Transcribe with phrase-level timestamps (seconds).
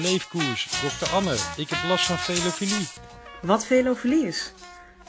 [0.00, 0.68] leefkoers.
[0.82, 2.88] Dokter Anne, ik heb last van velofilie.
[3.42, 4.52] Wat velofilie is?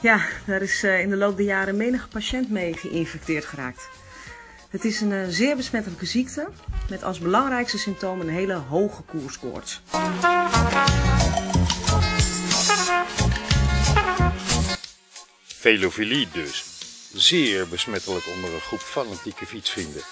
[0.00, 3.88] Ja, daar is eh, in de loop der jaren menige patiënt mee geïnfecteerd geraakt.
[4.70, 6.48] Het is een eh, zeer besmettelijke ziekte
[6.88, 9.82] met als belangrijkste symptoom een hele hoge koerskoorts.
[15.42, 16.64] Velofilie dus.
[17.14, 20.02] Zeer besmettelijk onder een groep fanatieke fietsvrienden.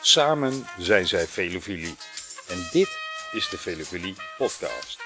[0.00, 1.96] Samen zijn zij velofilie.
[2.48, 3.03] En dit
[3.34, 4.98] is de Velofilie podcast.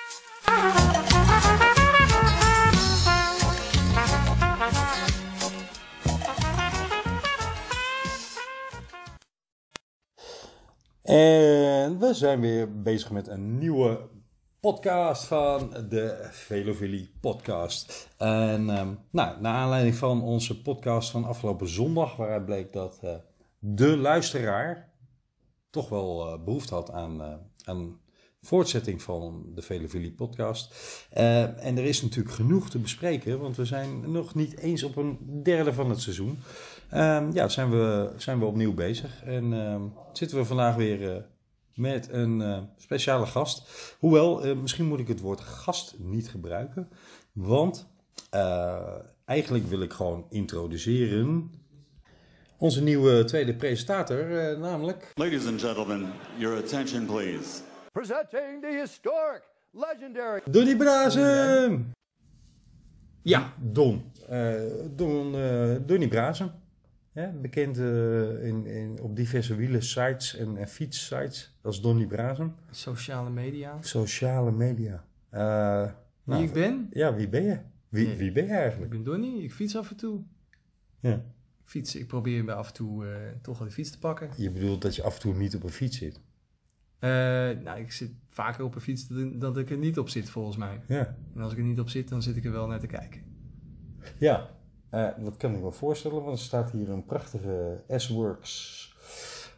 [11.02, 14.08] En we zijn weer bezig met een nieuwe
[14.60, 18.08] podcast van de Velofilie podcast.
[18.18, 23.14] En ehm, nou, naar aanleiding van onze podcast van afgelopen zondag, waaruit bleek dat eh,
[23.58, 24.92] de luisteraar
[25.70, 28.00] toch wel eh, behoefte had aan, eh, aan
[28.48, 30.74] voortzetting van de Velofilie podcast.
[31.10, 34.96] Eh, en er is natuurlijk genoeg te bespreken, want we zijn nog niet eens op
[34.96, 36.38] een derde van het seizoen.
[36.90, 39.22] Ehm, ja, zijn we, zijn we opnieuw bezig.
[39.24, 39.82] En ehm,
[40.12, 41.22] zitten we vandaag weer eh,
[41.74, 43.68] met een eh, speciale gast.
[43.98, 46.88] Hoewel, misschien moet ik het woord gast niet gebruiken.
[47.32, 47.86] Want
[49.24, 51.50] eigenlijk wil ik gewoon introduceren
[52.58, 55.12] onze nieuwe tweede presentator, namelijk...
[55.14, 57.67] Ladies and gentlemen, your attention please.
[57.98, 60.40] Presenting the historic, legendary.
[60.50, 61.92] Donnie Brazen!
[63.22, 64.12] Ja, Don.
[64.28, 64.54] Eh
[64.96, 66.52] Don eh Donnie Brazen.
[67.12, 72.54] Ja, bekend eh, in, in, op diverse wielen sites en, en fietssites als Donnie Brazen.
[72.70, 73.76] Sociale media.
[73.80, 75.04] Sociale media.
[75.30, 75.92] Eh, Wie
[76.34, 76.86] nou, ik ben?
[76.90, 77.58] Ja, wie ben je?
[77.88, 78.16] Wie, Nee.
[78.16, 78.90] wie ben je Ik eigenlijk?
[78.90, 79.42] ben Donnie.
[79.42, 80.22] Ik fiets af en toe.
[81.00, 81.14] Ja.
[81.14, 84.30] Ik fiets, ik probeer bij af en toe eh, toch wel de fiets te pakken.
[84.36, 86.20] Je bedoelt dat je af en toe niet op een fiets zit?
[86.98, 87.10] Eh,
[87.64, 90.56] nou, ik zit vaker op een fiets dan dat ik er niet op zit, volgens
[90.56, 90.80] mij.
[90.86, 91.16] Ja.
[91.34, 93.20] En als ik er niet op zit, dan zit ik er wel naar te kijken.
[94.18, 94.50] Ja,
[94.90, 98.86] eh, dat kan ik me voorstellen, want er staat hier een prachtige S-Works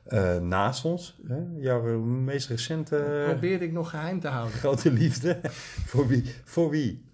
[0.05, 1.21] eh, naast ons.
[1.27, 1.43] Hè?
[1.57, 4.59] Jouw meest recente Probeerde ik nog geheim te houden.
[4.65, 5.39] grote liefde.
[5.87, 6.35] voor wie?
[6.45, 7.05] Voor wie?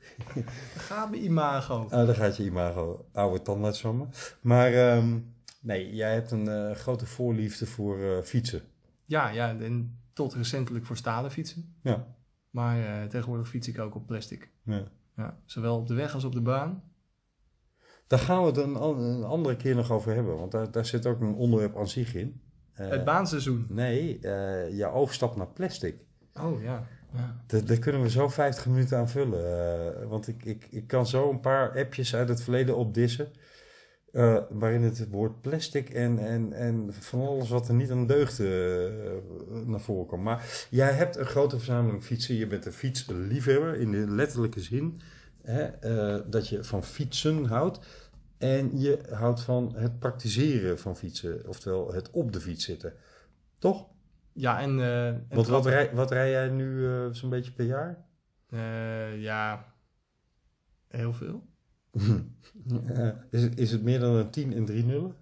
[0.76, 1.82] Ga bij imago.
[1.82, 4.04] Oh, daar gaat je imago, oude tandarts van me.
[4.40, 5.18] Maar ehm,
[5.60, 8.62] nee, jij hebt een grote voorliefde voor fietsen.
[9.04, 11.74] Ja, ja, en tot recentelijk voor stalen fietsen.
[11.82, 12.06] Ja.
[12.50, 14.50] Maar eh, tegenwoordig fiets ik ook op plastic.
[14.62, 14.82] ja.
[15.16, 16.82] Ja, zowel op de weg als op de baan.
[18.06, 20.86] Daar gaan we het een, an- een andere keer nog over hebben, want daar, daar
[20.86, 22.40] zit ook een onderwerp aan zich in.
[22.72, 23.66] Eh, Het baanseizoen.
[23.68, 25.96] Nee, eh je overstap naar plastic.
[26.40, 26.86] Oh ja.
[27.12, 27.60] ja.
[27.64, 30.08] Daar, kunnen we zo 50 minuten aan vullen.
[30.08, 33.30] want ik, ik, ik kan zo een paar appjes uit het verleden opdissen.
[34.50, 38.46] waarin het woord plastic en, en, en van alles wat er niet aan deugde
[39.48, 40.22] eh, naar voren komt.
[40.22, 42.34] Maar jij hebt een grote verzameling fietsen.
[42.34, 45.00] Je bent een fietsliefhebber in de letterlijke zin.
[45.42, 47.78] Hè, eh, dat je van fietsen houdt.
[48.38, 51.48] En je houdt van het praktiseren van fietsen.
[51.48, 52.92] Oftewel het op de fiets zitten.
[53.58, 53.86] Toch?
[54.32, 54.80] Ja, en...
[54.80, 58.04] eh, en Want wat rij, wat rij jij nu eh, zo'n beetje per jaar?
[59.18, 59.74] Ja,
[60.88, 61.46] heel veel.
[63.30, 65.14] Is, het, is het meer dan een 10 en 3 nullen?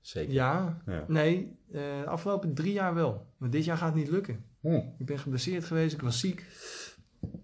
[0.00, 0.32] Zeker.
[0.32, 1.04] ja, Ja.
[1.08, 3.26] nee, eh, de afgelopen drie jaar wel.
[3.36, 4.44] Maar dit jaar gaat het niet lukken.
[4.60, 4.74] Hm.
[4.98, 6.44] Ik ben geblesseerd geweest, ik was ziek.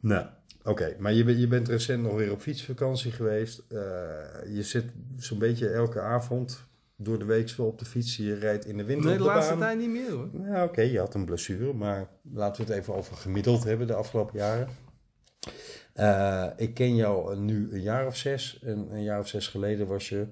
[0.00, 0.26] Nou,
[0.62, 0.96] oké.
[0.98, 3.58] Maar je, bent- je bent recent nog weer op fietsvakantie geweest.
[3.68, 3.78] Eh,
[4.54, 4.84] je zit
[5.16, 6.64] zo'n beetje elke avond
[6.96, 8.16] door de week zo op de fiets.
[8.16, 10.28] Je rijdt in de winter Nee, de de laatste tijd niet meer hoor.
[10.44, 10.80] Ja, oké.
[10.80, 11.72] je had een blessure.
[11.72, 14.68] Maar laten we het even over gemiddeld hebben de afgelopen jaren.
[15.92, 18.58] Eh, ik ken jou nu een jaar of zes.
[18.62, 20.26] En een jaar of zes geleden was je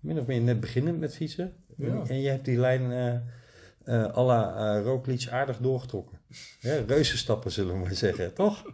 [0.00, 1.52] min of meer net beginnend met fietsen.
[1.78, 2.02] Ja.
[2.06, 6.18] En je hebt die lijn eh à la eh, Roglic aardig doorgetrokken.
[6.60, 8.64] Ja, reuzenstappen zullen we maar zeggen, toch?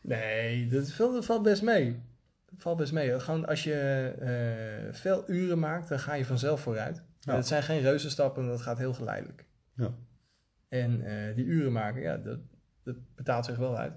[0.00, 2.02] Nee, dat valt, dat valt best mee.
[2.50, 3.20] Dat valt best mee.
[3.20, 7.02] Gewoon als je veel uren maakt, dan ga je vanzelf vooruit.
[7.20, 7.36] Ja.
[7.36, 9.44] Het zijn geen reuzenstappen, dat gaat heel geleidelijk.
[9.76, 9.94] Ja.
[10.68, 11.04] En
[11.34, 12.38] die uren maken, ja, dat,
[12.82, 13.92] dat betaalt zich wel uit.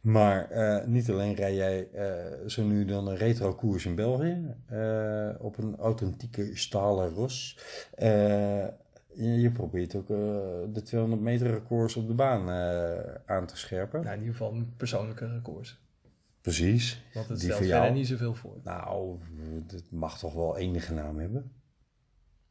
[0.00, 4.54] Maar eh, niet alleen rij jij eh, zo nu dan een retro koers in België
[4.66, 7.58] eh, op een authentieke stalen ros.
[9.14, 10.06] Je, probeert ook
[10.74, 12.50] de 200 meter records op de baan
[13.26, 14.00] aan te scherpen.
[14.00, 15.80] Nou, in ieder geval een persoonlijke records.
[16.40, 17.04] Precies.
[17.14, 18.60] Want het stelt verder niet zoveel voor.
[18.64, 19.18] Nou,
[19.66, 21.52] het mag toch wel enige naam hebben.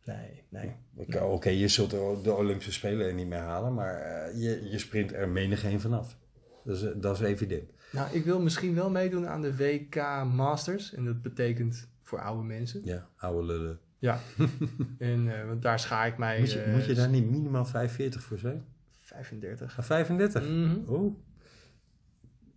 [0.05, 0.75] Nee, nee.
[1.21, 1.89] Oké, je zult
[2.23, 3.99] de Olympische Spelen er niet meer halen, maar
[4.35, 6.17] je, je sprint er menig een vanaf.
[6.63, 7.69] Dat is, dat is evident.
[7.91, 9.95] Nou, ik wil misschien wel meedoen aan de WK
[10.33, 10.93] Masters.
[10.93, 12.81] En dat betekent voor oude mensen.
[12.83, 13.79] Ja, oude lullen.
[13.99, 14.19] Ja.
[14.97, 16.39] en, eh, want daar schaar ik mij...
[16.39, 18.63] Moet je, eh, moet je daar niet minimaal 45 voor zijn?
[19.01, 19.77] 35.
[19.85, 20.49] 35?
[20.49, 20.77] Mhm.
[20.87, 21.13] Oeh,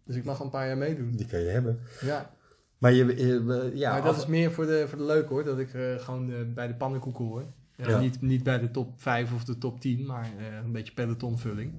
[0.05, 1.11] Dus ik mag al een paar jaar meedoen.
[1.11, 1.79] die kan je hebben.
[2.01, 2.31] Ja,
[2.79, 5.45] Maar je, je- ja, maar dat af- is meer voor de, voor de leuk hoor.
[5.45, 7.45] Dat ik eh, gewoon eh, bij de pannenkoeken hoor.
[7.77, 8.01] Ja, Ja.
[8.01, 11.73] Niet, niet bij de top 5 of de top 10, maar eh, een beetje pelotonvulling.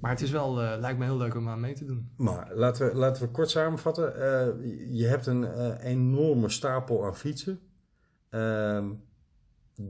[0.00, 2.10] Maar het is wel, eh, lijkt me heel leuk om aan mee te doen.
[2.16, 4.14] Maar laten we, laten we kort samenvatten.
[4.14, 4.46] Eh,
[4.90, 7.60] je hebt een eh, enorme stapel aan fietsen.
[8.30, 8.86] Ehm,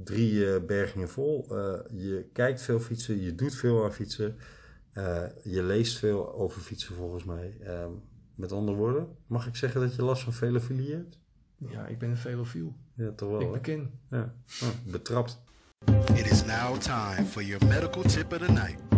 [0.05, 1.47] drie eh, bergingen vol.
[1.51, 4.37] Eh, je kijkt veel fietsen, je doet veel aan fietsen.
[4.93, 7.57] Eh, je leest veel over fietsen volgens mij.
[7.61, 7.91] Ehm,
[8.35, 11.19] met andere woorden, mag ik zeggen dat je last van velofilie hebt?
[11.57, 12.77] Ja, ik ben een velofiel.
[12.95, 13.41] Ja, toch wel.
[13.41, 13.91] ik beken.
[14.11, 14.35] Ja.
[14.63, 15.43] Oh, betrapt.
[16.15, 18.98] It is now time for your medical tip of the night.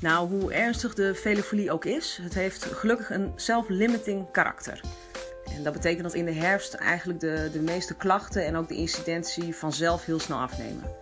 [0.00, 4.80] Nou, hoe ernstig de velofilie ook is, het heeft gelukkig een self-limiting karakter.
[5.56, 8.74] En dat betekent dat in de herfst eigenlijk de, de meeste klachten en ook de
[8.74, 10.96] incidentie vanzelf heel snel afnemen.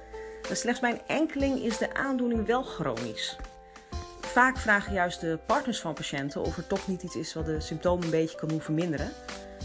[0.48, 3.36] Maar slechts bij een enkeling is de aandoening wel chronisch.
[4.20, 7.60] Vaak vragen juist de partners van patiënten of er toch niet iets is wat de
[7.60, 9.12] symptomen een beetje kan doen verminderen.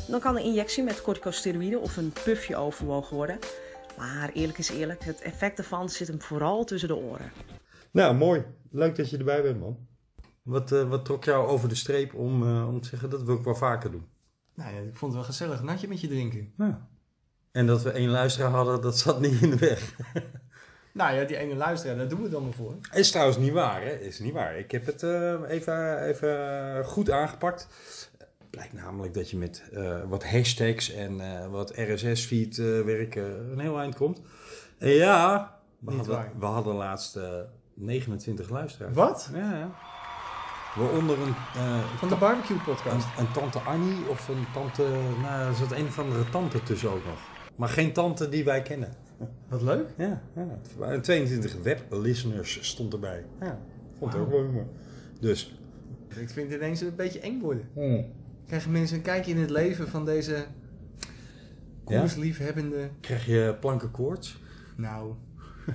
[0.07, 3.39] Dan kan een injectie met corticosteroïden of een pufje overwogen worden.
[3.97, 7.31] Maar eerlijk is eerlijk, het effect daarvan zit hem vooral tussen de oren.
[7.93, 8.43] Nou, mooi.
[8.71, 9.77] Leuk dat je erbij bent, man.
[10.41, 13.35] Wat, eh, wat trok jou over de streep om, eh, om te zeggen dat wil
[13.37, 14.05] ik wel vaker doen?
[14.55, 16.53] Nou ja, ik vond het wel gezellig een natje met je drinken.
[16.57, 16.87] Ja.
[17.51, 19.91] En dat we één luisteraar hadden, dat zat niet in de weg.
[20.93, 22.75] Nou ja, die ene luisteraar, daar doen we het dan maar voor.
[22.91, 23.91] Is trouwens niet waar, hè?
[23.91, 24.57] Is niet waar.
[24.57, 27.67] Ik heb het eh, even, even goed aangepakt.
[28.49, 33.59] Blijkt namelijk dat je met eh, wat hashtags en eh, wat RSS-feed eh, werken een
[33.59, 34.21] heel eind komt.
[34.77, 36.31] En ja, we, Niet hadden, waar.
[36.39, 37.19] we hadden laatst
[37.73, 38.95] 29 luisteraars.
[38.95, 39.29] Wat?
[39.33, 39.75] Ja, ja.
[40.75, 43.05] Waaronder een, eh, Van de barbecue podcast.
[43.17, 44.83] een, een tante Annie of een tante...
[45.21, 47.19] Nou, er zat een of andere tante tussen ook nog.
[47.55, 48.93] Maar geen tante die wij kennen.
[49.49, 49.89] Wat leuk.
[49.97, 50.47] Ja, ja.
[50.61, 53.25] Het waren 22 web-listeners stond erbij.
[53.39, 53.59] Ja,
[53.97, 54.65] vond het ook wel humor.
[55.19, 55.57] Dus,
[56.09, 57.67] Ik vind het ineens een beetje eng worden.
[58.47, 60.45] Krijgen mensen een kijkje in het leven van deze
[61.83, 62.89] koersliefhebbende...
[62.99, 64.41] krijg je plankenkoorts?
[64.75, 65.13] Nou...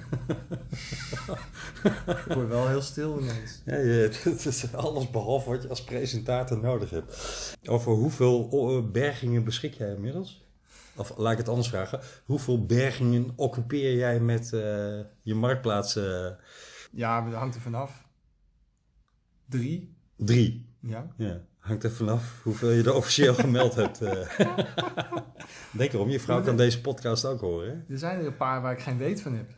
[2.27, 3.63] ik word wel heel stil ineens.
[3.65, 7.17] Ja, je, het is alles behalve wat je als presentator nodig hebt.
[7.65, 10.47] Over hoeveel oh, bergingen beschik jij inmiddels?
[10.97, 12.01] Of laat ik het anders vragen.
[12.25, 14.61] Hoeveel bergingen occupeer jij met eh,
[15.23, 15.97] je marktplaats?
[15.97, 16.27] eh,
[16.91, 18.07] Ja, dat hangt er vanaf.
[19.49, 19.97] Drie?
[20.17, 20.67] drie.
[20.81, 21.07] Ja.
[21.17, 24.01] Ja, hangt er vanaf hoeveel je er officieel gemeld hebt.
[24.03, 24.29] eh.
[25.71, 27.69] Denk erom, je vrouw kan deze podcast ook horen.
[27.69, 27.93] Hè?
[27.93, 29.51] Er zijn er een paar waar ik geen weet van heb.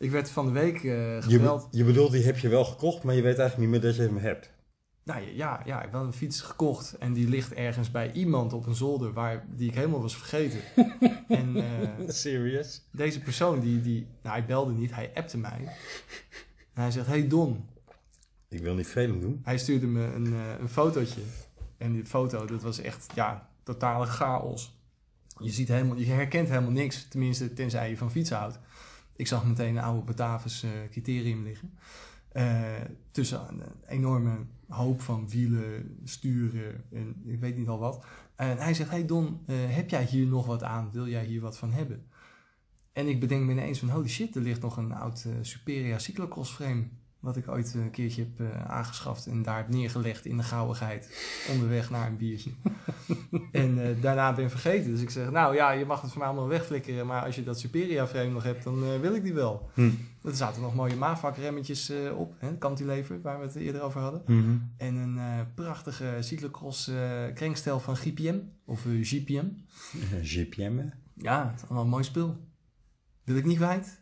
[0.00, 1.70] Ik werd van de week Je, gebeld.
[1.70, 3.96] be- je bedoelt, die heb je wel gekocht, maar je weet eigenlijk niet meer dat
[4.00, 4.50] je hem hebt.
[5.04, 8.52] Nou ja, ja, ik heb wel een fiets gekocht en die ligt ergens bij iemand
[8.52, 10.60] op een zolder waar, die ik helemaal was vergeten.
[11.28, 12.82] en eh, Serious?
[12.92, 15.60] deze persoon, die, die, nou hij belde niet, hij appte mij.
[16.74, 17.64] En hij zegt, hey Don.
[18.48, 19.40] Ik wil niet veel doen.
[19.44, 21.20] Hij stuurde me een, eh, een fotootje.
[21.78, 24.78] En die foto, dat was echt, ja, totale chaos.
[25.38, 27.06] Je ziet helemaal, je herkent helemaal niks.
[27.08, 28.58] Tenminste, tenzij je van fietsen houdt.
[29.20, 31.78] Ik zag meteen een oude Batavus eh, criterium liggen.
[32.28, 32.62] Eh,
[33.10, 34.36] tussen een enorme
[34.68, 38.04] hoop van wielen, sturen en ik weet niet al wat.
[38.36, 40.90] En hij zegt, hey Don, eh, heb jij hier nog wat aan?
[40.92, 42.06] Wil jij hier wat van hebben?
[42.92, 46.52] En ik bedenk me ineens van, holy shit, er ligt nog een oud Superia cyclocross
[46.52, 46.88] frame.
[47.20, 51.08] Wat ik ooit een keertje heb eh, aangeschaft en daar heb neergelegd in de gauwigheid.
[51.50, 52.50] Onderweg naar een biertje.
[53.52, 54.90] en eh, daarna ben vergeten.
[54.90, 57.06] Dus ik zeg, nou ja, je mag het voor mij allemaal wegflikkeren.
[57.06, 59.70] Maar als je dat Superia frame nog hebt, dan eh, wil ik die wel.
[59.74, 59.90] Hm.
[60.22, 62.34] Er zaten nog mooie Mavak remmetjes eh, op.
[62.38, 64.22] Hè, cantilever, waar we het eerder over hadden.
[64.76, 65.18] En een
[65.54, 66.90] prachtige cyclocross
[67.34, 68.38] krenkstel van GPM.
[68.64, 69.46] Of GPM.
[70.22, 70.86] GPM, hè?
[71.14, 72.36] Ja, het is allemaal een mooi spul.
[73.24, 74.00] Wil ik niet kwijt.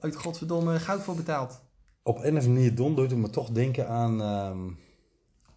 [0.00, 1.66] Uit godverdomme goud voor betaald.
[2.08, 4.20] Op een of andere manier, Don, doet het me toch denken aan...
[4.20, 4.70] ehm,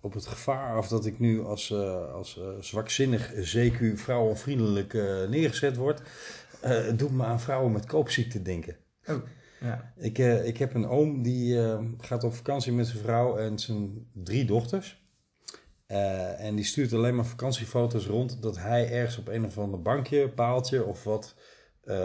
[0.01, 5.27] op het gevaar of dat ik nu als, eh, als eh, zwakzinnig, CQ, vrouwenvriendelijk eh,
[5.29, 6.01] neergezet word.
[6.61, 8.75] Het doet me aan vrouwen met koopziekte denken.
[9.05, 9.21] Oh,
[9.59, 9.93] ja.
[9.97, 14.07] Ik, ik heb een oom die eh, gaat op vakantie met zijn vrouw en zijn
[14.13, 14.99] drie dochters.
[16.37, 20.29] En die stuurt alleen maar vakantiefoto's rond dat hij ergens op een of ander bankje,
[20.29, 21.35] paaltje of wat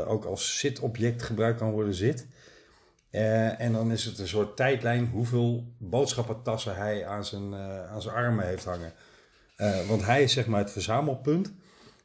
[0.06, 2.26] ook als zitobject gebruikt kan worden zit.
[3.16, 8.02] Eh, en dan is het een soort tijdlijn hoeveel boodschappentassen hij aan zijn, eh, aan
[8.02, 8.92] zijn armen heeft hangen.
[9.56, 11.52] Eh, want hij is zeg maar het verzamelpunt.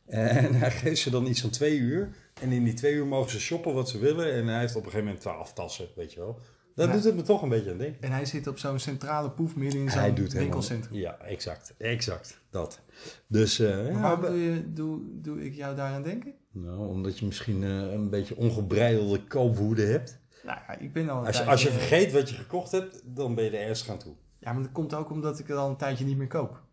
[0.05, 2.09] En hij geeft ze dan iets van twee uur.
[2.41, 4.33] En in die twee uur mogen ze shoppen wat ze willen.
[4.33, 6.39] En hij heeft op een gegeven moment twaalf tassen, weet je wel.
[6.75, 6.93] Dat Ja.
[6.93, 8.01] doet het me toch een beetje aan denken.
[8.01, 10.29] En hij zit op zo'n centrale poef midden in zo'n helemaal...
[10.31, 10.97] winkelcentrum.
[10.99, 11.73] Ja, exact.
[11.77, 12.39] Exact.
[12.49, 12.79] Dat.
[13.27, 16.33] Dus Maar ja, waarom we- doe, je, doe, doe ik jou daaraan denken?
[16.51, 20.19] Nou, omdat je misschien een beetje ongebreidelde koopwoede hebt.
[20.43, 22.71] Nou ja, ik ben al een Als je, tijdje- als je vergeet wat je gekocht
[22.71, 24.15] hebt, dan ben je er ergens gaan toe.
[24.39, 26.63] Ja, maar dat komt ook omdat ik het al een tijdje niet meer koop.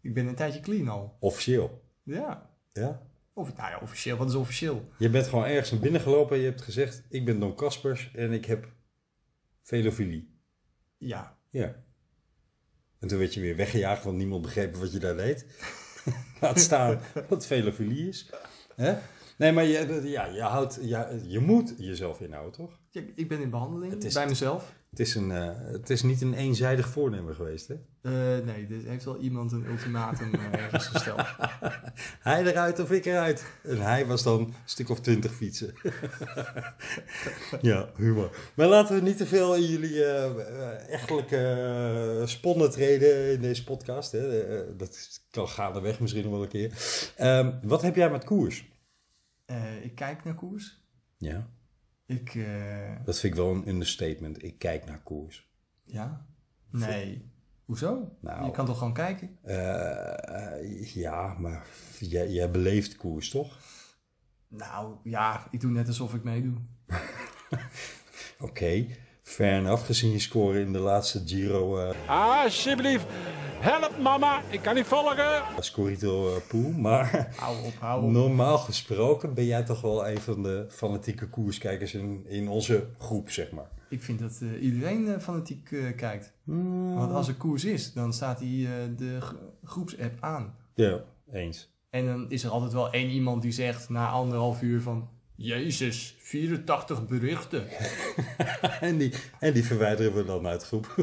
[0.00, 1.16] Ik ben een tijdje clean al.
[1.20, 1.84] Officieel.
[2.02, 2.50] Ja.
[2.72, 3.02] Ja.
[3.34, 4.16] Of, nou ja, officieel.
[4.16, 4.88] Wat is officieel?
[4.98, 8.10] Je bent gewoon ergens naar binnen gelopen en je hebt gezegd: Ik ben Don Kaspers
[8.14, 8.68] en ik heb
[9.62, 10.38] velofilie.
[10.96, 11.36] Ja.
[11.50, 11.74] Ja.
[12.98, 15.46] En toen werd je weer weggejaagd, want niemand begreep wat je daar deed.
[16.40, 18.30] Laat staan wat velofilie is.
[18.76, 18.94] Hè?
[19.42, 22.78] Nee, maar je, ja, je, houdt, ja, je moet jezelf inhouden, toch?
[22.90, 24.72] Ja, Ik ben in behandeling is- bij mezelf.
[24.90, 27.74] Het is, een, eh, het is niet een eenzijdig voornemen geweest, hè?
[28.02, 31.20] Eh, nee, er heeft wel iemand een ultimatum eh, ergens gesteld.
[32.20, 33.44] Hij eruit of ik eruit.
[33.62, 35.74] En hij was dan een stuk of twintig fietsen.
[37.60, 38.36] ja, humor.
[38.54, 44.12] Maar laten we niet te veel in jullie eh, echtelijke sponnen treden in deze podcast.
[44.12, 44.76] Hè.
[44.76, 46.72] Dat kan gaandeweg misschien nog wel een keer.
[47.16, 48.70] Ehm, wat heb jij met koers?
[49.52, 50.80] Eh, ik kijk naar koers.
[51.18, 51.48] Ja.
[52.06, 54.42] Ik, eh, Dat vind ik wel een understatement.
[54.42, 55.50] Ik kijk naar koers.
[55.84, 56.26] ja?
[56.70, 57.30] Nee.
[57.64, 58.16] Hoezo?
[58.20, 58.44] Nou.
[58.44, 59.38] Je kan toch gewoon kijken?
[59.42, 61.66] Eh, eh, ja, maar
[61.98, 63.58] jij, jij beleeft koers, toch?
[64.48, 66.54] Nou, ja, ik doe net alsof ik meedoe.
[68.38, 68.86] Oké,
[69.22, 69.84] fair enough.
[69.86, 71.78] Gezien je score in de laatste Giro...
[71.90, 73.06] eh, Alsjeblieft,
[73.62, 75.42] help mama, ik kan niet volgen.
[75.58, 76.70] Scorito eh, Poel.
[76.70, 78.10] Maar Hou op, hou op.
[78.10, 83.30] normaal gesproken ben jij toch wel een van de fanatieke koerskijkers in, in onze groep,
[83.30, 83.70] zeg maar.
[83.88, 86.32] Ik vind dat eh, iedereen eh, fanatiek eh, kijkt.
[86.94, 89.18] Want als er koers is, dan staat die, eh, de
[89.64, 90.54] groepsapp aan.
[90.74, 91.00] Ja,
[91.32, 91.70] eens.
[91.90, 95.08] En dan is er altijd wel één iemand die zegt na anderhalf uur van...
[95.34, 97.66] Jezus, 84 berichten.
[98.80, 100.94] En die, en die verwijderen we dan uit de groep.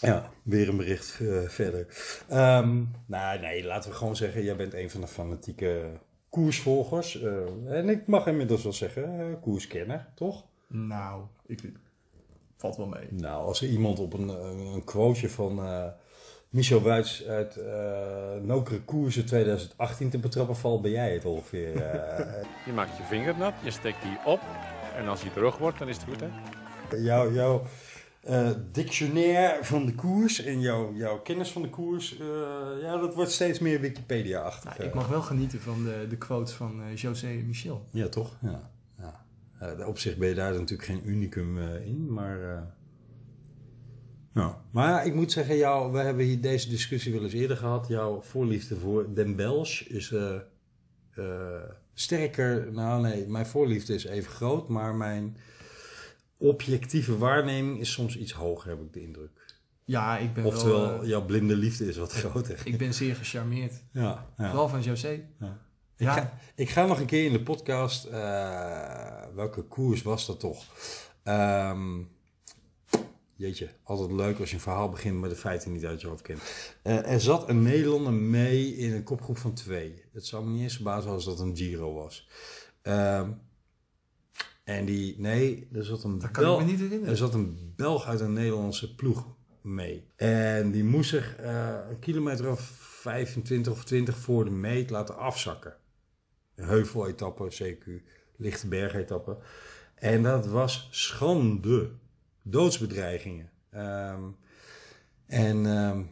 [0.00, 1.86] ja, weer een bericht eh, verder.
[2.28, 5.90] Ehm, nou, nee, laten we gewoon zeggen, jij bent een van de fanatieke
[6.28, 7.22] koersvolgers.
[7.22, 10.44] Eh, en ik mag inmiddels wel zeggen, eh, koerskenner, toch?
[10.66, 11.60] Nou, ik,
[12.56, 13.06] valt wel mee.
[13.10, 14.28] Nou, als er iemand op een,
[14.74, 15.84] een quoteje van eh,
[16.48, 21.82] Michel Wuits uit eh Nokere Koersen 2018 te betrappen valt, ben jij het ongeveer.
[21.82, 22.44] eh.
[22.66, 24.40] Je maakt je vinger nat, je steekt die op
[24.96, 26.28] en als die terug wordt, dan is het goed hè.
[26.96, 27.62] jouw jouw
[28.20, 32.26] eh, dictionaire van de koers en jouw, jouw kennis van de koers, eh,
[32.82, 34.76] ja, dat wordt steeds meer Wikipedia-achtig.
[34.76, 37.84] Nou, ik mag wel genieten van de, de quotes van eh, José Michel.
[37.90, 38.36] Ja, toch?
[38.42, 38.70] Ja.
[38.98, 39.24] ja.
[39.78, 42.42] Eh, op zich ben je daar natuurlijk geen unicum eh, in, maar...
[42.42, 42.62] eh,
[44.34, 44.62] ja.
[44.70, 47.88] Maar ja, ik moet zeggen, jou, we hebben hier deze discussie wel eens eerder gehad.
[47.88, 50.34] Jouw voorliefde voor Den Belge is eh,
[51.14, 51.62] eh,
[51.94, 52.72] sterker...
[52.72, 55.36] Nou nee, mijn voorliefde is even groot, maar mijn
[56.40, 59.30] objectieve waarneming is soms iets hoger, heb ik de indruk.
[59.84, 61.02] Ja, ik ben Oftewel, wel...
[61.02, 62.60] eh, jouw blinde liefde is wat groter.
[62.64, 63.84] ik ben zeer gecharmeerd.
[63.92, 64.48] Ja, ja.
[64.48, 65.22] Vooral van José.
[65.40, 65.58] Ja.
[65.96, 66.16] Ja.
[66.16, 68.04] Ik, ga, ik ga nog een keer in de podcast.
[68.04, 70.64] eh, welke koers was dat toch?
[71.22, 72.02] Ehm,
[73.34, 76.22] jeetje, altijd leuk als je een verhaal begint, maar de feiten niet uit je hoofd
[76.22, 76.40] kent.
[76.82, 80.02] Eh, er zat een Nederlander mee in een kopgroep van twee.
[80.12, 82.28] Het zou me niet eens verbazen als dat een Giro was.
[82.82, 83.30] Ehm,
[84.76, 87.08] en die, nee, er zat een Dat kan ik me niet herinneren.
[87.08, 89.26] Er zat een Belg uit een Nederlandse ploeg
[89.60, 90.04] mee.
[90.16, 95.16] En die moest zich eh, een kilometer of 25 of 20 voor de meet laten
[95.16, 95.76] afzakken.
[96.54, 97.90] Een heuveletappe, CQ,
[98.36, 99.36] lichte bergetappe.
[99.94, 101.90] En dat was schande.
[102.42, 103.50] Doodsbedreigingen.
[103.70, 104.22] Ehm,
[105.26, 106.02] en ehm,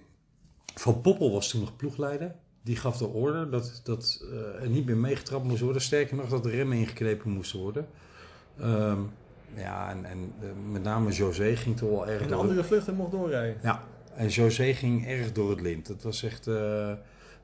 [0.75, 2.35] Van Poppel was toen nog ploegleider.
[2.63, 5.83] Die gaf de order dat, dat eh, er niet meer meegetrapt moest worden.
[5.83, 7.89] Sterker nog, dat de remmen ingeknepen moesten worden.
[8.61, 8.99] Ehm,
[9.55, 12.65] ja, en, en eh, met name José ging toch wel erg En de door- andere
[12.65, 13.57] vluchten mocht doorrijden.
[13.63, 13.83] ja,
[14.17, 15.87] en José ging erg door het lint.
[15.87, 16.47] Dat was echt...
[16.47, 16.93] eh,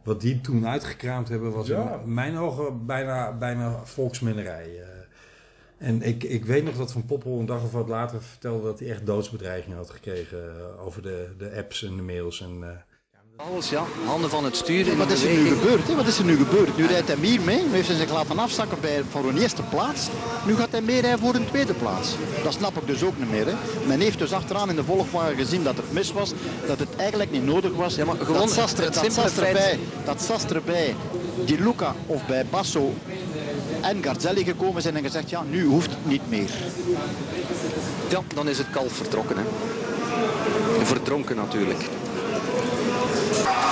[0.02, 2.00] wat die toen uitgekraamd hebben, was Ja.
[2.04, 4.80] in mijn ogen bijna, bijna volksmennerij.
[4.80, 5.88] eh.
[5.88, 8.78] en ik, ik weet nog dat Van Poppel een dag of wat later vertelde dat
[8.78, 10.40] hij echt doodsbedreigingen had gekregen
[10.78, 12.40] over de, de apps en de mails.
[12.40, 12.68] En, eh,
[13.36, 13.84] Alles, ja.
[14.06, 14.96] Handen van het stuur.
[14.96, 15.88] Wat is er nu gebeurd?
[15.88, 15.94] Hè?
[15.94, 16.76] Wat is er nu gebeurd?
[16.76, 17.62] Nu rijdt hij meer mee.
[17.62, 20.08] Nu heeft hij zich laten afzakken bij, voor een eerste plaats.
[20.46, 22.14] Nu gaat hij mee rijden voor een tweede plaats.
[22.42, 23.46] Dat snap ik dus ook niet meer.
[23.46, 23.52] Hè?
[23.86, 26.32] Men heeft dus achteraan in de volgwagen gezien dat het mis was.
[26.66, 27.94] Dat het eigenlijk niet nodig was.
[27.94, 30.94] Ja, maar gewoon dat Sas, er- het dat simpele Sas erbij, feit- dat erbij,
[31.44, 32.94] die Luca of bij Basso
[33.80, 36.50] en Garzelli gekomen zijn en gezegd, ja, nu hoeft het niet meer.
[38.08, 39.36] Ja, dan is het kalf vertrokken.
[39.36, 39.44] Hè.
[40.84, 41.80] Verdronken natuurlijk.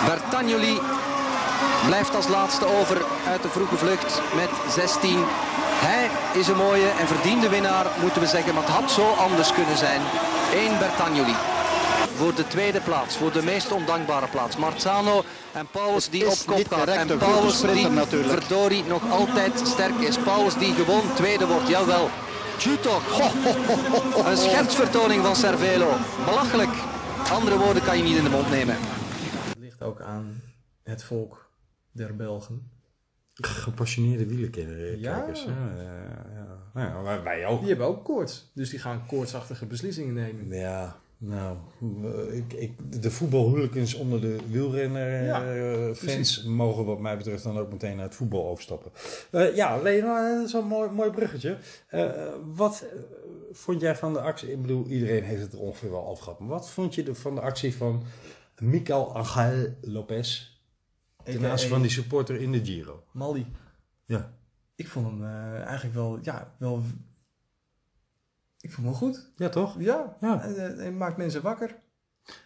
[0.07, 0.81] Bertagnoli
[1.87, 5.25] blijft als laatste over uit de vroege vlucht met 16.
[5.85, 6.11] Hij
[6.41, 8.55] is een mooie en verdiende winnaar, moeten we zeggen.
[8.55, 10.01] Maar het had zo anders kunnen zijn.
[10.55, 11.35] 1 Bertagnoli.
[12.17, 14.57] voor de tweede plaats, voor de meest ondankbare plaats.
[14.57, 16.87] Marzano en Paulus die op kop gaat.
[16.87, 18.43] En Paulus die natuurlijk.
[18.43, 20.17] verdorie nog altijd sterk is.
[20.19, 22.11] Paulus die gewoon tweede wordt, jawel.
[22.63, 24.31] Ho.
[24.31, 25.89] een schertsvertoning van Cervelo.
[26.25, 26.71] Belachelijk.
[27.33, 28.77] Andere woorden kan je niet in de mond nemen.
[29.83, 30.41] Ook aan
[30.83, 31.51] het volk
[31.93, 32.71] der Belgen.
[33.35, 35.01] Gepassioneerde wielerkenners.
[35.01, 35.17] Ja.
[35.19, 35.45] kijkers.
[35.45, 36.27] Ja, ja,
[36.75, 36.93] ja.
[37.03, 37.59] Nou wij- ook.
[37.61, 38.51] Die hebben ook koorts.
[38.55, 40.49] Dus die gaan koortsachtige beslissingen nemen.
[40.59, 41.57] Ja, nou,
[42.03, 47.43] eh, ik, ik, de voetbalhooligans onder de wielrenner Ja, eh, fans mogen wat mij betreft
[47.43, 48.91] dan ook meteen naar het voetbal overstappen.
[49.31, 51.57] Eh, ja, Lena, dat is wel een mooi, mooi bruggetje.
[51.89, 52.11] Eh,
[52.55, 52.99] wat eh,
[53.53, 54.51] vond jij van de actie?
[54.53, 56.39] Ik bedoel, iedereen heeft het er ongeveer wel afgehad.
[56.39, 58.03] Maar wat vond je van de actie van
[58.59, 60.61] Miguel Angel Lopez
[61.25, 63.05] ten aanzien van die supporter in de Giro?
[63.13, 63.47] Mali.
[64.05, 64.35] Ja.
[64.75, 66.83] Ik vond hem eh, eigenlijk wel, ja, wel...
[68.61, 69.31] Ik vond hem wel goed.
[69.37, 69.77] Ja, toch?
[69.81, 70.41] Ja, Ja.
[70.41, 71.75] Hij, eh, hij maakt mensen wakker.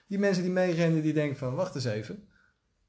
[0.07, 2.29] Die mensen die meerennen, die denken van, wacht eens even.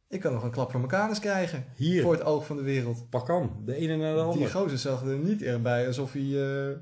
[0.10, 1.66] Ik kan nog een klap voor elkaar eens krijgen.
[1.76, 2.02] Hier.
[2.02, 3.10] Voor het oog van de wereld.
[3.10, 4.52] Pak aan, de ene naar de Die andere.
[4.52, 6.22] gozer zag er niet echt bij alsof hij
[6.70, 6.78] eh,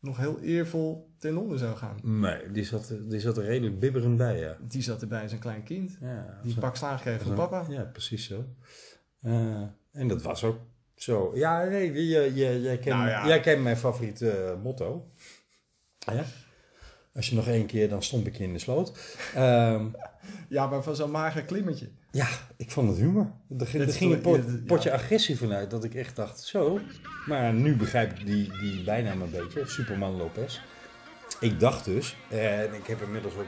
[0.00, 1.98] nog heel eervol ten onder zou gaan.
[2.02, 4.56] Nee, die zat, die zat er redelijk bibberend bij, ja.
[4.60, 5.98] Die zat erbij als een klein kind.
[6.00, 7.64] ja Die zo- pak slaag kreeg van papa.
[7.68, 8.44] Ja, precies zo.
[9.22, 10.58] Eh, en dat was ook
[10.94, 11.30] zo.
[11.34, 13.26] Ja, nee, je, je, jij, kent, Nou ja.
[13.26, 15.10] jij kent mijn favoriete eh, motto.
[15.98, 16.24] Ja?
[17.14, 19.16] Als je nog één keer, dan stomp ik je in de sloot.
[19.34, 19.86] Ehm,
[20.48, 21.88] Ja, maar van zo'n mager klimmetje.
[22.10, 23.30] ja, ik vond het humor.
[23.58, 26.80] Er, ging- er een pot- potje agressie vanuit dat ik echt dacht, zo.
[27.26, 30.60] Maar nu begrijp ik die, die bijnaam een beetje, Superman Lopez.
[31.40, 33.46] Ik dacht dus, en ik heb inmiddels ook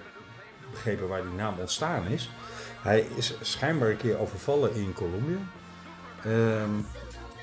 [0.71, 2.31] begrepen waar die naam ontstaan is.
[2.83, 5.37] Hij is schijnbaar een keer overvallen in Colombia.
[6.25, 6.71] Ehm,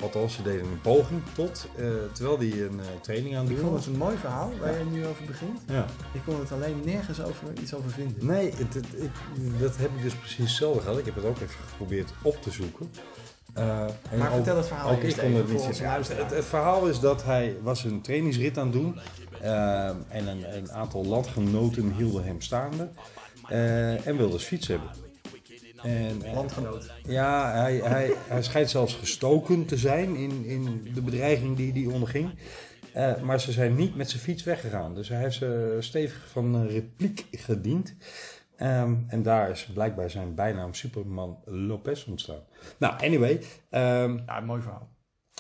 [0.02, 3.60] althans, ze deden een poging tot, eh, terwijl hij een eh, training aan het Ik
[3.60, 5.60] vond het een mooi verhaal waar je nu over begint.
[5.68, 5.86] Ja.
[6.14, 8.26] Ik kon het alleen nergens over, iets over vinden.
[8.26, 8.74] Nee, het,
[9.60, 10.98] dat heb ik dus precies hetzelfde gehad.
[10.98, 12.92] Ik heb het ook even geprobeerd op te zoeken.
[13.54, 13.86] Eh,
[14.18, 15.78] Maar vertel het verhaal ook ik kon het niet.
[15.78, 19.00] Ja, het, het, verhaal is dat hij was een trainingsrit aan het doen.
[20.10, 22.90] en een, een aantal landgenoten hielden hem staande.
[24.04, 24.90] en wilden fiets hebben.
[25.84, 26.92] En, Landgenoot.
[27.08, 31.94] ja, hij, hij, hij schijnt zelfs gestoken te zijn in, in de bedreiging die hij
[31.94, 32.30] onderging.
[32.94, 34.96] Eh, maar ze zijn niet met zijn fiets weggegaan.
[34.96, 37.96] Dus hij heeft ze stevig van een repliek gediend.
[38.56, 42.42] Ehm, en daar is blijkbaar zijn bijnaam Superman Lopez ontstaan.
[42.78, 43.42] Nou, anyway.
[43.70, 44.90] ehm, Ja, mooi verhaal.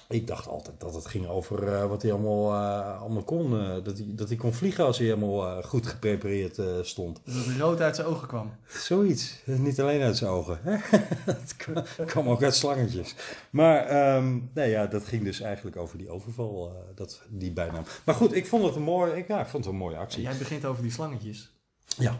[0.09, 3.59] Ik dacht altijd dat het ging over eh, wat hij allemaal, eh, allemaal kon.
[3.59, 7.21] eh, dat, hij, dat hij kon vliegen als hij helemaal goed geprepareerd stond.
[7.25, 8.51] Dat het rood uit zijn ogen kwam.
[8.67, 9.41] Zoiets.
[9.45, 10.59] Niet alleen uit zijn ogen.
[10.63, 13.15] Het kwam- kwam ook uit slangetjes.
[13.49, 17.83] Maar ehm, nee, ja, dat ging dus eigenlijk over die overval, dat, die bijnaam.
[18.05, 20.21] Maar goed, ik vond het een mooie, ik, ja, ik vond het een mooie actie.
[20.21, 21.51] Jij begint over die slangetjes.
[21.97, 22.19] Ja.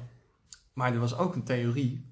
[0.73, 2.05] Maar er was ook een theorie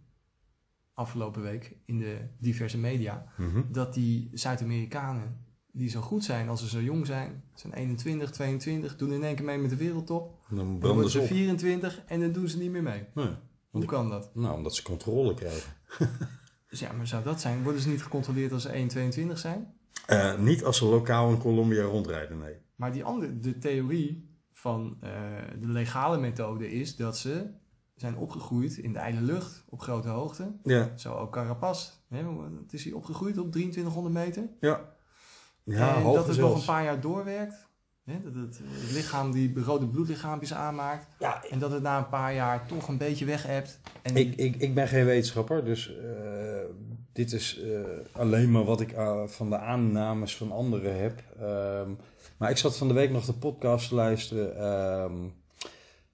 [0.94, 3.26] afgelopen week in de diverse media.
[3.38, 3.62] Mhm.
[3.72, 5.46] Dat die Zuid-Amerikanen
[5.78, 9.36] die zo goed zijn als ze zo jong zijn, zijn 21, 22, doen in één
[9.36, 10.34] keer mee met de wereldtop.
[10.50, 11.28] Dan Dan worden ze ze op.
[11.30, 13.04] 24 en dan doen ze niet meer mee.
[13.13, 13.30] Nee.
[13.70, 14.30] Hoe kan dat?
[14.34, 15.72] Nou, omdat ze controle krijgen.
[16.70, 17.63] Dus ja, maar zou dat zijn?
[17.63, 19.74] Worden ze niet gecontroleerd als ze 1, 22 zijn?
[20.06, 22.56] Eh, niet als ze lokaal in Colombia rondrijden, nee.
[22.76, 25.12] Maar die andere, de theorie van eh,
[25.60, 27.50] de legale methode is dat ze
[27.96, 30.52] zijn opgegroeid in de ijle lucht op grote hoogte.
[30.63, 30.92] Ja.
[30.98, 31.92] Zo ook Carapaz.
[32.08, 32.24] Hè,
[32.62, 34.50] het is hij opgegroeid op 2300 meter.
[34.60, 34.96] Ja.
[35.75, 37.65] Ja, en dat het nog een paar jaar doorwerkt.
[38.03, 41.08] Hè, dat het, het lichaam die rode bloedlichaampjes aanmaakt.
[41.19, 43.80] Ja, En dat het na een paar jaar toch een beetje weg hebt.
[44.01, 46.06] En Ik, ik, ik ben geen wetenschapper, dus eh,
[47.13, 47.80] dit is eh,
[48.12, 51.23] alleen maar wat ik eh, van de aannames van anderen heb.
[51.39, 51.89] Ehm,
[52.38, 55.15] maar ik zat van de week nog de podcast te luisteren ehm,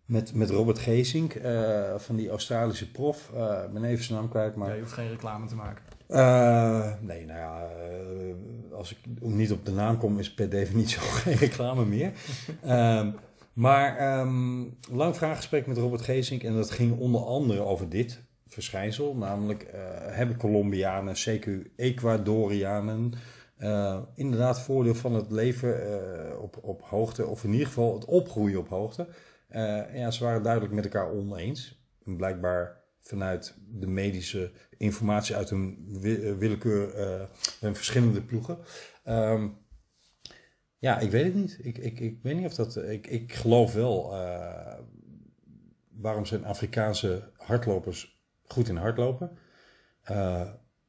[0.06, 3.32] met, met Robert Geesink eh, van die Australische prof.
[3.36, 4.68] Eh, ik ben even zijn naam kwijt, maar...
[4.68, 5.84] Ja, je hoeft geen reclame te maken.
[6.14, 10.98] Eh, nee, nou ja, eh, als ik niet op de naam kom, is per definitie
[11.04, 12.12] ook geen reclame meer.
[12.64, 13.12] Ehm,
[13.54, 19.16] maar ehm, lang vraaggesprek met Robert Geesink en dat ging onder andere over dit verschijnsel.
[19.16, 23.14] Namelijk, eh, hebben Colombianen, CQ Ecuadorianen,
[24.16, 25.76] inderdaad voordeel van het leven
[26.42, 29.08] op, op hoogte, of in ieder geval het opgroeien op hoogte.
[29.94, 31.82] Ja, ze waren duidelijk met elkaar oneens.
[32.06, 37.26] En blijkbaar vanuit de medische informatie uit hun eh, willekeur, eh
[37.60, 38.58] hun verschillende ploegen.
[39.04, 39.48] Ehm,
[40.78, 41.58] ja, ik weet het niet.
[41.62, 42.78] Ik, ik, ik weet niet of dat.
[42.78, 44.14] Ik, ik geloof wel.
[44.16, 44.80] eh,
[45.90, 49.38] waarom zijn Afrikaanse hardlopers goed in hardlopen?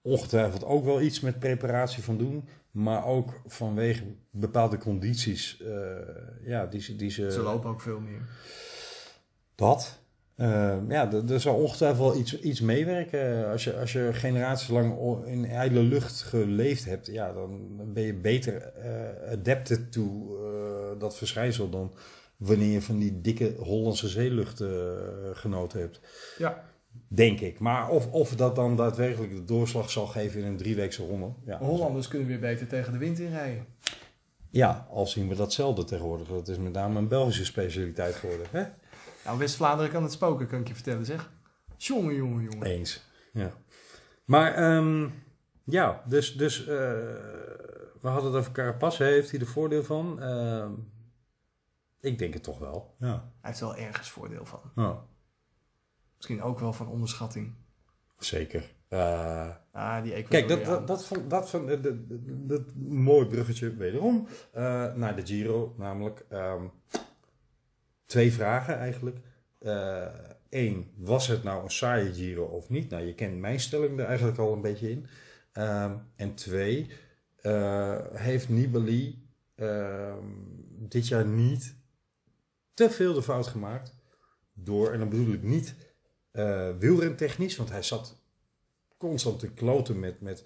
[0.02, 2.48] Ongetwijfeld ook wel iets met preparatie van doen.
[2.70, 5.62] Maar ook vanwege bepaalde condities.
[6.44, 7.32] ja, die, ze- die ze.
[7.32, 8.20] Ze lopen ook veel meer.
[9.54, 10.02] Dat.
[10.36, 13.50] Eh, ja, er zal ongetwijfeld wel iets, iets meewerken.
[13.50, 18.14] Als je, als je generaties lang in ijdele lucht geleefd hebt, ja, dan ben je
[18.14, 21.92] beter eh, adapted to eh, dat verschijnsel dan
[22.36, 24.68] wanneer je van die dikke Hollandse zeelucht eh,
[25.32, 26.00] genoten hebt.
[26.38, 26.64] Ja,
[27.08, 27.58] Denk ik.
[27.58, 31.32] Maar of, of dat dan daadwerkelijk de doorslag zal geven in een drieweekse ronde.
[31.44, 33.66] Ja, Hollanders kunnen weer beter tegen de wind inrijden.
[34.50, 36.28] ja, al zien we datzelfde tegenwoordig.
[36.28, 38.46] Dat is met name een Belgische specialiteit geworden.
[38.50, 38.64] Hè?
[39.24, 41.30] Nou, West-Vlaanderen kan het spoken, kan ik je vertellen, zeg.
[41.76, 42.66] Jongen, jongen, jongen.
[42.66, 43.02] Eens.
[43.32, 43.52] Ja.
[44.24, 45.08] Maar ehm,
[45.64, 46.66] ja, dus, dus eh,
[48.00, 48.98] we hadden het over Carapaz.
[48.98, 50.20] Heeft hij er voordeel van?
[50.22, 50.72] Ehm,
[52.00, 52.94] ik denk het toch wel.
[52.98, 53.12] Ja.
[53.40, 54.60] Hij heeft wel ergens voordeel van.
[54.74, 54.98] Oh,
[56.16, 57.54] Misschien ook wel van onderschatting.
[58.18, 58.72] zeker.
[58.88, 61.94] Eh, Ah, die kijk, dat, dat, dat, van, dat, van, dat, dat,
[62.48, 65.74] dat mooi bruggetje wederom eh, naar de Giro.
[65.78, 66.64] Namelijk ehm,
[68.14, 69.16] twee vragen eigenlijk.
[70.48, 72.90] Eén, was het nou een saaie Giro of niet?
[72.90, 75.06] Nou, je kent mijn stelling er eigenlijk al een beetje in.
[75.52, 76.90] Ehm, en twee,
[77.36, 80.26] eh, heeft Nibali ehm,
[80.68, 81.74] dit jaar niet
[82.74, 83.94] te veel de fout gemaakt
[84.52, 85.74] door, en dan bedoel ik niet
[86.30, 88.22] eh wielrentechnisch, want hij zat
[88.96, 90.44] constant te kloten met, met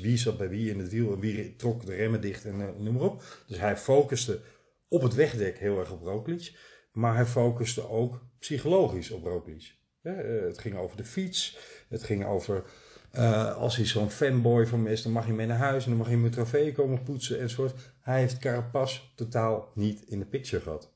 [0.00, 2.68] wie zat bij wie in het wiel en wie trok de remmen dicht en eh,
[2.78, 3.22] noem maar op.
[3.46, 4.40] Dus hij focuste
[4.88, 6.52] op het wegdek heel erg op Roglic,
[6.94, 9.76] maar hij focuste ook psychologisch op Roglic.
[10.02, 12.64] Eh, het ging over de fiets, het ging over
[13.10, 15.88] eh, als hij zo'n fanboy van me is, dan mag hij mee naar huis en
[15.88, 17.92] dan mag hij mijn trofee komen poetsen enzovoort.
[18.00, 20.92] Hij heeft Carapaz totaal niet in de picture gehad.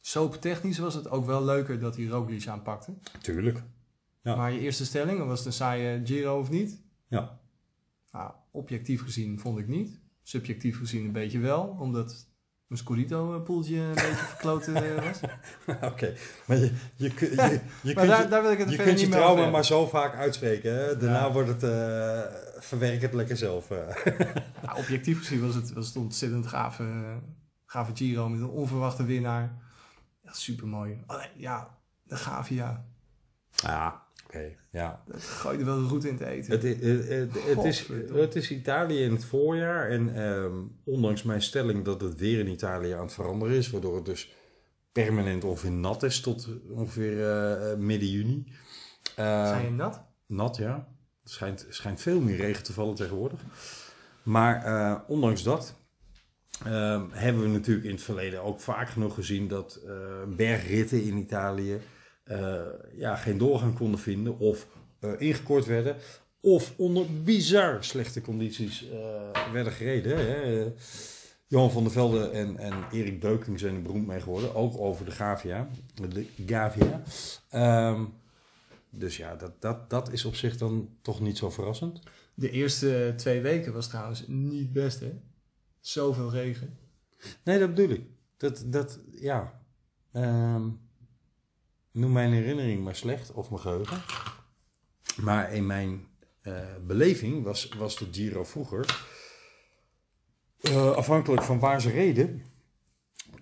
[0.00, 2.92] Soaptechnisch was het ook wel leuker dat hij Roglic aanpakte.
[3.20, 3.62] Tuurlijk.
[4.22, 4.36] Ja.
[4.36, 6.82] Maar je eerste stelling, was het een saaie Giro of niet?
[7.08, 7.40] Ja.
[8.12, 10.00] Nou, objectief gezien vond ik niet.
[10.22, 12.28] Subjectief gezien een beetje wel, omdat
[12.66, 15.20] mijn Scorito-poeltje een beetje verkloten eh, was.
[15.92, 16.14] Oké,
[16.46, 19.00] maar je, je, je, je kunt, daar, je, daar wil ik het je, verder kunt
[19.06, 20.74] je trauma maar zo vaak uitspreken.
[20.74, 20.96] Hè?
[20.96, 21.32] Daarna Ja.
[21.32, 22.22] wordt het, eh
[22.58, 23.70] verwerk het lekker zelf.
[23.70, 23.78] eh.
[24.62, 26.84] Ja, objectief gezien was het, was het ontzettend gave,
[27.66, 29.56] gave Giro met een onverwachte winnaar.
[30.24, 31.02] Echt super mooi.
[31.06, 32.84] Alleen, ja, de Gavia,
[33.50, 35.02] ja, oké, ja.
[35.06, 36.52] dat gooide wel route in te eten.
[36.52, 39.90] Het, het, het, het is, het is Italië in het voorjaar.
[39.90, 43.96] En ehm, ondanks mijn stelling dat het weer in Italië aan het veranderen is, waardoor
[43.96, 44.34] het dus
[44.92, 48.44] permanent ongeveer nat is tot ongeveer eh, midden juni.
[49.16, 50.02] Eh, Zijn je nat?
[50.26, 50.88] Nat, ja.
[51.22, 53.40] Het schijnt, schijnt veel meer regen te vallen tegenwoordig.
[54.22, 55.74] Maar eh, ondanks dat
[56.64, 59.94] ehm, hebben we natuurlijk in het verleden ook vaak genoeg gezien dat eh,
[60.28, 61.80] bergritten in Italië
[62.26, 62.60] eh,
[62.92, 64.66] ja, geen doorgang konden vinden of
[64.98, 65.96] eh, ingekort werden.
[66.40, 70.16] Of onder bizar slechte condities eh, werden gereden.
[70.16, 70.72] Hè.
[71.46, 74.54] Johan van der Velde en, en Erik Beuking zijn er beroemd mee geworden.
[74.54, 75.68] Ook over de Gavia.
[75.94, 77.02] De Gavia.
[77.48, 78.04] Ehm,
[78.90, 82.00] dus ja, dat, dat, dat is op zich dan toch niet zo verrassend.
[82.34, 85.12] De eerste twee weken was trouwens niet best, hè?
[85.80, 86.78] Zoveel regen.
[87.42, 88.02] Nee, dat bedoel ik.
[88.36, 89.60] Dat, dat ja.
[90.12, 90.68] Ehm,
[91.96, 94.02] noem mijn herinnering maar slecht of mijn geheugen.
[95.16, 96.06] Maar in mijn
[96.40, 96.54] eh,
[96.86, 99.04] beleving was, was de Giro vroeger,
[100.60, 102.42] eh, afhankelijk van waar ze reden.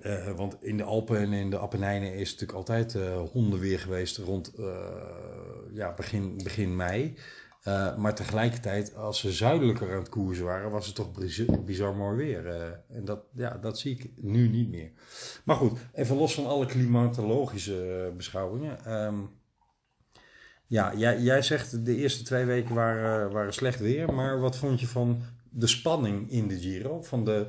[0.01, 2.93] eh, want in de Alpen en in de Appenijnen is het natuurlijk altijd
[3.31, 4.53] hondenweer geweest rond
[5.73, 7.19] ja, begin, begin mei.
[7.65, 11.11] Eh, maar tegelijkertijd, als ze zuidelijker aan het koersen waren, was het toch
[11.65, 12.47] bizar, mooi weer.
[12.47, 12.97] eh.
[12.97, 14.91] en dat, ja, dat zie ik nu niet meer.
[15.45, 18.85] Maar goed, even los van alle klimatologische eh, beschouwingen.
[18.85, 19.15] Ehm,
[20.67, 24.15] ja, jij, jij zegt de eerste twee weken waren, waren slecht weer.
[24.15, 27.03] Maar wat vond je van de spanning in de Giro?
[27.03, 27.49] Van de,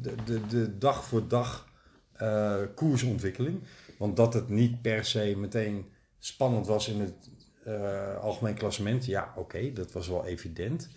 [0.00, 1.68] de, de, de dag voor dag
[2.74, 3.60] koersontwikkeling?
[3.98, 5.86] Want dat het niet per se meteen
[6.18, 7.30] spannend was in het
[7.74, 9.04] eh, algemeen klassement.
[9.04, 10.88] Ja, oké, dat was wel evident.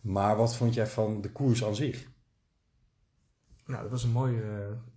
[0.00, 2.08] Maar wat vond jij van de koers aan zich?
[3.66, 4.42] Nou, dat was een mooi,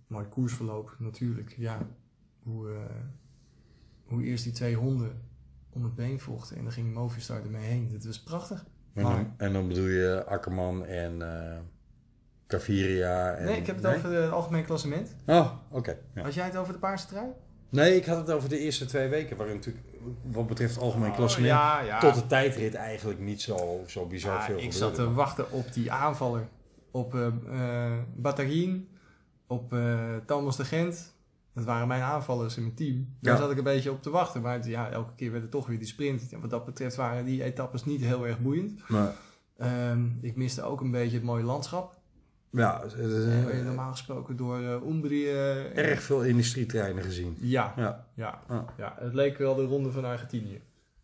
[0.06, 1.54] mooi koersverloop natuurlijk.
[1.56, 1.86] Ja,
[2.42, 2.80] hoe, eh,
[4.04, 5.22] hoe eerst die twee honden
[5.70, 7.88] om het been vochten en dan ging Movistar ermee heen.
[7.92, 8.64] Dat was prachtig.
[8.94, 11.22] En Maar- dan, en dan bedoel je Akkerman en
[12.46, 13.34] Caviria?
[13.34, 13.96] En, nee, ik heb het nee?
[13.96, 15.14] over het algemeen klassement.
[15.26, 15.98] Oh, oké.
[16.14, 16.22] ja.
[16.22, 17.26] Had jij het over de paarse trui?
[17.70, 19.84] Nee, ik had het over de eerste twee weken, waarin natuurlijk
[20.22, 21.98] wat betreft algemeen klassement Oh, ja, ja.
[21.98, 24.78] tot de tijdrit eigenlijk niet zo, zo bizar Ja, veel ik gebeurde.
[24.78, 26.48] zat te wachten op die aanvaller.
[26.90, 27.14] Op
[28.16, 28.88] Batarin,
[29.46, 31.16] op eh Thomas de Gent.
[31.54, 33.16] Dat waren mijn aanvallers in mijn team.
[33.20, 34.42] Daar zat ik een beetje op te wachten.
[34.42, 36.32] Maar het- ja, elke keer werd het toch weer die sprint.
[36.32, 38.88] En wat dat betreft waren die etappes niet heel erg boeiend.
[38.88, 39.12] Maar,
[39.56, 41.97] Ehm, ik miste ook een beetje het mooie landschap.
[42.50, 45.30] Ja, Eh, eh, normaal gesproken door eh Umbrië...
[45.74, 47.36] erg veel industrietreinen gezien.
[47.40, 47.72] Ja,
[48.14, 48.44] Ja.
[48.76, 48.96] ja.
[48.98, 50.60] Het leek wel de ronde van Argentinië.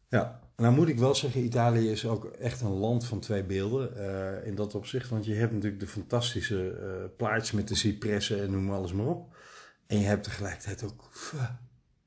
[0.09, 3.95] Ja, nou moet ik wel zeggen, Italië is ook echt een land van twee beelden
[4.45, 5.09] in dat opzicht.
[5.09, 9.07] Want je hebt natuurlijk de fantastische eh plaatjes met de cipressen en noem alles maar
[9.07, 9.37] op.
[9.87, 11.11] En je hebt tegelijkertijd ook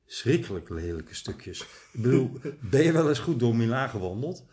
[0.06, 1.60] schrikkelijk lelijke stukjes.
[1.92, 4.44] Ik bedoel, ben je wel eens goed door Milaan gewandeld?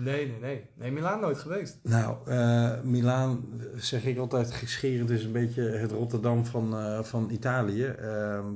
[0.00, 0.64] Nee, nee, nee.
[0.74, 1.78] Nee, Milaan nooit geweest.
[1.82, 3.44] Nou, eh Milaan,
[3.76, 7.84] zeg ik altijd gescherend, is een beetje het Rotterdam van, eh, van Italië.
[7.84, 8.46] Ehm,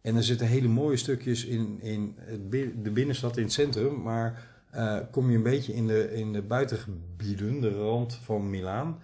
[0.00, 2.50] en er zitten hele mooie stukjes in, in het
[2.84, 4.02] de binnenstad, in het centrum.
[4.02, 8.98] Maar eh, kom je een beetje in de, in de buitengebieden, de rand van Milaan.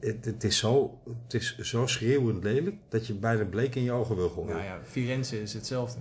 [0.00, 3.92] het, het, is zo, het is zo schreeuwend lelijk dat je bijna bleek in je
[3.92, 4.52] ogen wil gooien.
[4.54, 6.00] Nou ja, Firenze is hetzelfde.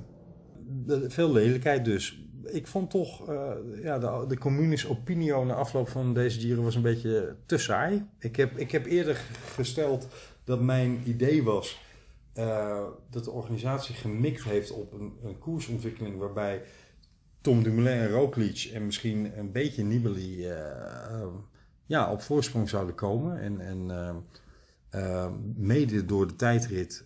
[0.86, 2.23] De- veel lelijkheid dus.
[2.46, 3.52] Ik vond toch, eh,
[3.82, 8.06] ja, de, de communis opinio na afloop van deze Giro was een beetje te saai.
[8.20, 9.16] Ik heb, ik heb eerder
[9.56, 10.08] gesteld
[10.44, 11.82] dat mijn idee was
[12.34, 16.62] eh, dat de organisatie gemikt heeft op een, een koersontwikkeling waarbij
[17.42, 21.28] Tom Dumoulin en Roglic en misschien een beetje Nibali eh,
[21.86, 23.40] ja, op voorsprong zouden komen.
[23.40, 24.26] En, en
[25.56, 27.04] mede door de tijdrit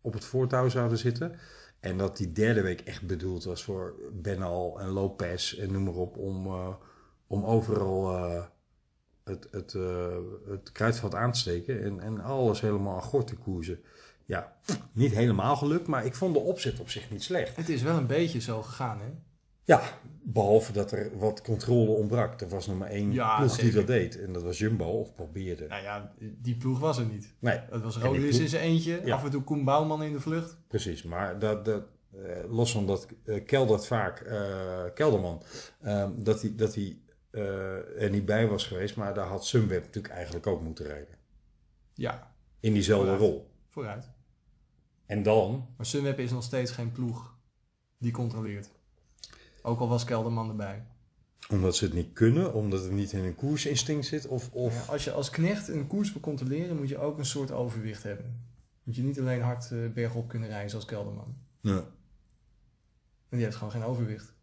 [0.00, 1.38] op het voortouw zouden zitten.
[1.84, 5.94] En dat die derde week echt bedoeld was voor Benal en Lopez en noem maar
[5.94, 6.16] op.
[6.16, 6.74] Om, eh,
[7.26, 8.44] om overal eh,
[9.24, 10.16] het, het, eh,
[10.48, 11.82] het kruidvat aan te steken.
[11.82, 13.80] En, en alles helemaal aan gort te koersen.
[14.24, 14.56] Ja,
[14.92, 17.56] niet helemaal gelukt, maar ik vond de opzet op zich niet slecht.
[17.56, 19.10] Het is wel een beetje zo gegaan, hè?
[19.64, 19.82] Ja,
[20.22, 22.40] behalve dat er wat controle ontbrak.
[22.40, 24.20] Er was nog maar één Ja, ploeg die dat deed.
[24.20, 25.66] En dat was Jumbo, of probeerde.
[25.66, 27.34] Nou ja, die ploeg was er niet.
[27.38, 29.14] Nee, Het was die ploeg- in zijn eentje, Ja.
[29.14, 30.56] af en toe Koen Bouwman in de vlucht.
[30.68, 35.42] Precies, maar dat, dat, eh, los van dat eh, Keldert vaak, eh, Kelderman,
[35.80, 36.98] eh, dat hij dat hij,
[37.30, 41.14] eh, er niet bij was geweest, maar daar had Sunweb natuurlijk eigenlijk ook moeten rijden.
[41.94, 43.30] Ja, In diezelfde Vooruit.
[43.30, 43.50] rol.
[43.68, 44.10] vooruit.
[45.06, 47.34] En dan, Maar Sunweb is nog steeds geen ploeg
[47.98, 48.70] die controleert.
[49.66, 50.82] Ook al was Kelderman erbij.
[51.50, 54.50] omdat ze het niet kunnen, omdat het niet in een koersinstinct zit, of...
[54.52, 57.50] of Ja, als je als knecht een koers wil controleren, moet je ook een soort
[57.50, 58.40] overwicht hebben.
[58.82, 61.36] Moet je niet alleen hard eh, bergop kunnen rijden zoals Kelderman.
[61.60, 61.76] Ja.
[63.28, 64.34] En die heeft gewoon geen overwicht.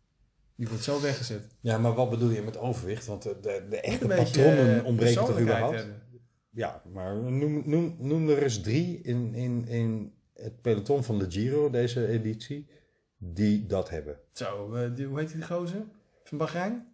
[0.56, 1.56] Die wordt zo weggezet.
[1.60, 3.06] ja, maar wat bedoel je met overwicht?
[3.06, 5.76] Want de, de, de echte patronen eh, ontbreken toch überhaupt?
[5.76, 6.02] hebben.
[6.50, 11.32] Ja, maar noem, noem, noem er eens drie in, in, in het peloton van de
[11.32, 12.68] Giro, deze editie,
[13.24, 14.20] die dat hebben.
[14.32, 15.84] Zo, eh, die, hoe heet die gozer?
[16.24, 16.88] Van Bahrein?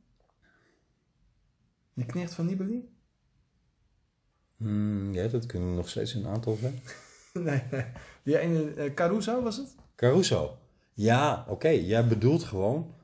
[1.94, 2.90] Die knecht van Nibali?
[4.58, 6.80] Hmm, ja, dat kunnen nog steeds een aantal zijn.
[7.46, 7.86] nee, nee.
[8.24, 9.76] Die ene, eh, Caruso was het?
[9.96, 10.58] Caruso.
[10.94, 11.68] Ja, oké.
[11.70, 12.96] Jij bedoelt gewoon,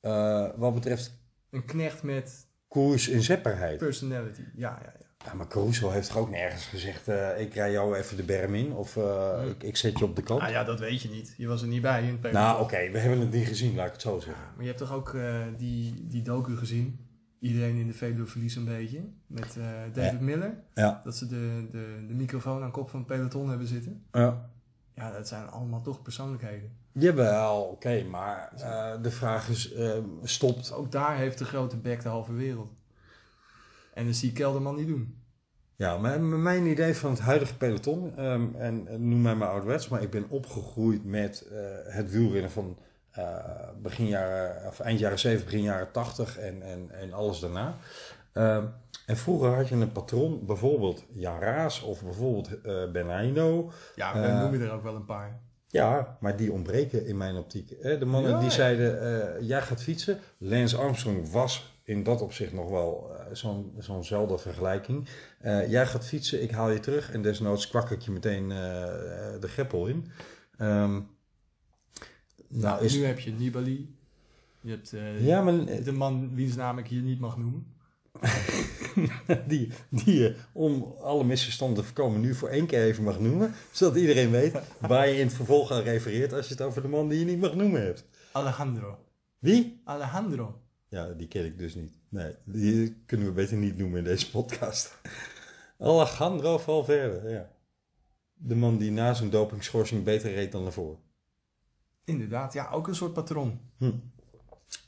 [0.00, 1.12] eh, wat betreft
[1.50, 3.78] Een knecht met koers in zetbaarheid.
[3.78, 4.42] personality.
[4.54, 5.03] Ja, ja, ja.
[5.24, 8.54] Ja, maar Caruso heeft toch ook nergens gezegd, eh, ik rij jou even de berm
[8.54, 10.40] in of eh, ik, ik zet je op de kant.
[10.40, 11.34] Ah ja, dat weet je niet.
[11.36, 12.42] Je was er niet bij in het peloton.
[12.42, 14.44] nou, oké, we hebben het niet gezien, laat ik het zo zeggen.
[14.54, 16.98] Maar je hebt toch ook eh, die, die docu gezien?
[17.40, 19.00] Iedereen in de Veluwe verliest een beetje.
[19.26, 19.56] Met
[19.92, 20.24] David Ja.
[20.24, 20.54] Miller.
[20.74, 21.00] Ja.
[21.04, 24.04] Dat ze de, de, de microfoon aan kop van het peloton hebben zitten.
[24.12, 24.50] Ja.
[24.94, 26.70] Ja, dat zijn allemaal toch persoonlijkheden.
[26.92, 28.52] Jawel, oké, maar
[29.02, 29.74] de vraag is,
[30.22, 30.72] stopt...
[30.72, 32.72] Ook daar heeft de grote bek de halve wereld.
[33.94, 35.22] En dat zie ik Kelderman niet doen.
[35.76, 40.02] Ja, mijn, mijn idee van het huidige peloton, ehm, en, noem mij maar ouderwets, maar
[40.02, 41.58] ik ben opgegroeid met eh,
[41.94, 42.78] het wielrennen van
[43.10, 43.36] eh,
[43.82, 47.74] begin jaren, of eind jaren 70, begin jaren 80 en, en, en alles daarna.
[48.32, 48.64] Ehm,
[49.06, 53.70] en vroeger had je een patron, bijvoorbeeld Jan Raas of bijvoorbeeld eh Benigno.
[53.94, 55.40] Ja, we Eh, noemen er ook wel een paar.
[55.66, 57.76] Ja, maar die ontbreken in mijn optiek.
[57.80, 57.98] Hè?
[57.98, 60.18] De mannen Ja, die zeiden, jij gaat fietsen.
[60.38, 65.08] Lance Armstrong was in dat opzicht nog wel eh, zo'n zo'nzelfde vergelijking.
[65.38, 68.56] Eh, jij gaat fietsen, ik haal je terug en desnoods kwak ik je meteen eh,
[69.40, 70.06] de greppel in.
[70.56, 71.04] Ehm, nou,
[72.48, 73.96] Nou, is, Nu heb je Nibali.
[74.60, 77.72] Je hebt ja, maar de man wiens naam ik hier niet mag noemen.
[79.48, 83.54] die, die je om alle misverstanden te voorkomen nu voor één keer even mag noemen.
[83.72, 86.88] Zodat iedereen weet waar je in het vervolg aan refereert als je het over de
[86.88, 88.04] man die je niet mag noemen hebt.
[88.32, 88.98] Alejandro.
[89.38, 89.80] Wie?
[89.84, 90.63] Alejandro.
[90.94, 91.92] Ja, die ken ik dus niet.
[92.08, 95.00] Nee, die kunnen we beter niet noemen in deze podcast.
[95.78, 97.50] Alejandro Valverde, ja.
[98.34, 100.98] De man die na zijn dopingschorsing beter reed dan ervoor.
[102.04, 103.60] Inderdaad, ja, ook een soort patroon.
[103.78, 103.92] Hm.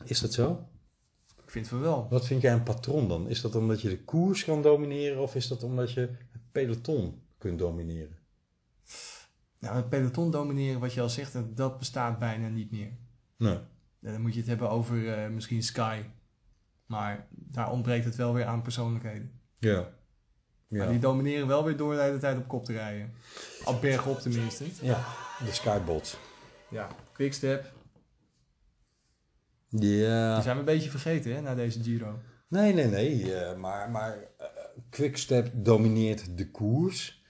[0.05, 0.69] Is dat zo?
[1.45, 2.07] Ik vind het wel.
[2.11, 3.29] Wat vind jij een patroon dan?
[3.29, 7.23] Is dat omdat je de koers kan domineren of is dat omdat je het peloton
[7.39, 8.17] kunt domineren?
[9.59, 12.93] Nou, het peloton domineren, wat je al zegt, dat- dat bestaat bijna niet meer.
[13.37, 13.59] Nee.
[14.07, 16.01] En dan moet je het hebben over eh, misschien Sky.
[16.87, 19.41] Maar daar ontbreekt het wel weer aan persoonlijkheden.
[19.59, 19.89] Ja.
[20.69, 20.79] Ja.
[20.79, 23.13] Maar die domineren wel weer door de hele tijd op kop te rijden.
[23.65, 24.65] Op bergop tenminste.
[24.81, 25.05] Ja,
[25.45, 26.17] de Skybots.
[26.69, 27.73] Ja, Quickstep.
[29.69, 30.35] Ja.
[30.35, 32.19] Die zijn we een beetje vergeten hè, na deze Giro.
[32.49, 33.35] Nee, nee, nee.
[33.35, 34.47] eh, maar maar eh,
[34.91, 37.25] Quickstep domineert de koers.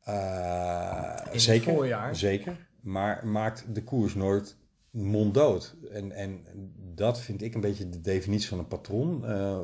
[0.00, 2.16] Eh, In het zeker, voorjaar.
[2.16, 2.68] zeker.
[2.80, 4.56] Maar maakt de koers nooit
[4.90, 5.74] monddood.
[5.92, 6.44] En, en
[6.94, 9.26] dat vind ik een beetje de definitie van een patron.
[9.26, 9.58] Eh,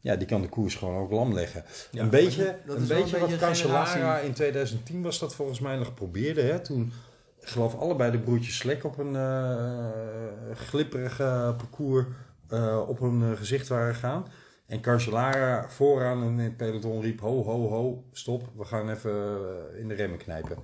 [0.00, 1.64] ja, die kan de koers gewoon ook lam leggen.
[1.90, 5.94] Ja, een beetje, dat een beetje wat Cancellara in 2010 was dat volgens mij nog
[5.94, 6.42] probeerde.
[6.42, 6.60] Hè?
[6.60, 6.92] Toen,
[7.40, 12.06] ik geloof allebei de broertjes Slek op een eh glipperige parcours
[12.48, 14.26] eh, op hun gezicht waren gaan.
[14.66, 19.40] En Cancellara vooraan in het peloton riep, ho, ho, ho, stop, we gaan even
[19.78, 20.56] in de remmen knijpen.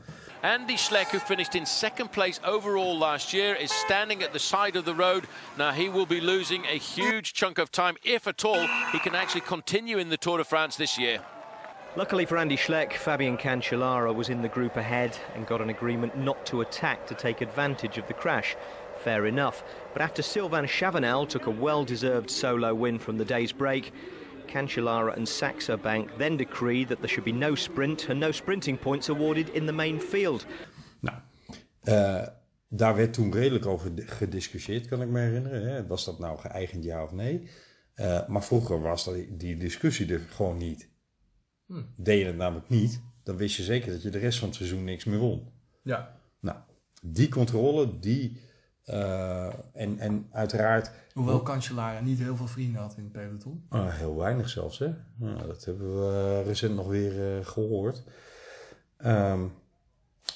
[0.42, 4.77] Andy Schleck, who finished in second place overall last year, is standing at the side
[4.77, 5.27] of the road.
[5.57, 9.14] Now he will be losing a huge chunk of time, if at all he can
[9.14, 11.20] actually continue in the Tour de France this year.
[11.96, 16.18] Luckily for Andy Schleck, Fabian Cancellara was in the group ahead and got an agreement
[16.18, 18.55] not to attack to take advantage of the crash.
[18.99, 19.64] Fair enough.
[19.94, 23.94] But after Sylvain Chavanel took a well-deserved solo win from the day's break,
[24.47, 28.79] Cancellara and Saxo Bank then decreed that there should be no sprint and no sprinting
[28.79, 30.47] points awarded in the main field.
[31.81, 32.27] Eh,
[32.69, 35.69] daar werd toen redelijk over di- gediscussieerd, kan ik me herinneren.
[35.75, 35.87] Hè?
[35.87, 37.49] Was dat nou geëigend ja of nee?
[37.95, 40.91] Eh, maar vroeger was dat, die discussie er gewoon niet.
[41.67, 41.83] Hm.
[41.97, 44.57] Deed je het namelijk niet, dan wist je zeker dat je de rest van het
[44.57, 45.53] seizoen niks meer won.
[45.83, 46.21] Ja.
[46.41, 46.57] Nou,
[47.03, 48.41] die controle, die...
[48.87, 50.90] eh, en, en uiteraard...
[51.12, 53.64] Hoewel Cancellara niet heel veel vrienden had in het peloton.
[53.68, 54.90] Ah, heel weinig zelfs, hè?
[55.16, 58.03] Nou, dat hebben we recent nog weer eh, gehoord.
[58.96, 59.40] Ehm,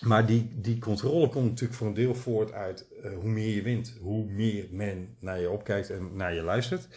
[0.00, 3.62] maar die, die controle komt natuurlijk voor een deel voort uit eh, hoe meer je
[3.62, 6.88] wint, hoe meer men naar je opkijkt en naar je luistert.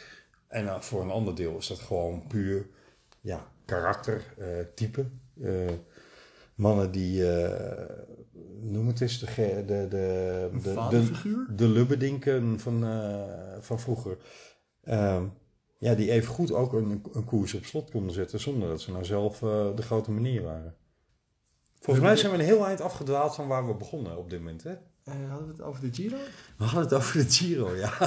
[0.47, 2.65] En voor een ander deel is dat gewoon puur
[3.21, 5.05] ja, karakter, eh, type.
[5.41, 5.71] Eh,
[6.55, 8.05] mannen die, eh,
[8.63, 14.17] noem het eens, de, de, de, de, de, de lubbedinken van, eh, van vroeger.
[14.83, 15.25] Ehm,
[15.77, 18.91] ja, die even goed ook een, een koers op slot konden zetten zonder dat ze
[18.91, 20.75] nou zelf eh, de grote meneer waren.
[21.79, 24.63] Volgens mij zijn we een heel eind afgedwaald van waar we begonnen op dit moment.
[24.63, 24.73] Hè?
[25.03, 26.17] Eh, hadden we het over de Giro?
[26.57, 27.91] We hadden het over de Giro, ja.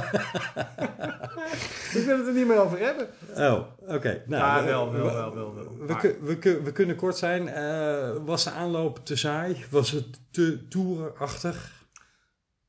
[1.99, 3.09] Ik wil het er niet meer over hebben.
[3.37, 4.23] Oh, oké.
[4.27, 5.77] Nou, Ja, we- wel, wel, we- wel, wel, wel.
[5.87, 7.49] We, we, we kunnen kort zijn.
[7.49, 9.65] Eh, was de aanloop te saai?
[9.71, 11.85] Was het te toerachtig?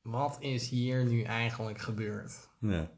[0.01, 2.33] Wat is hier nu eigenlijk gebeurd?
[2.59, 2.89] Ja.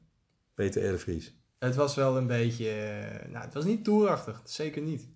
[0.54, 0.92] Peter R.
[0.92, 1.34] de Vries.
[1.60, 2.70] Het was wel een beetje...
[2.70, 4.42] eh, nou, het was niet toerachtig.
[4.44, 5.08] Zeker niet.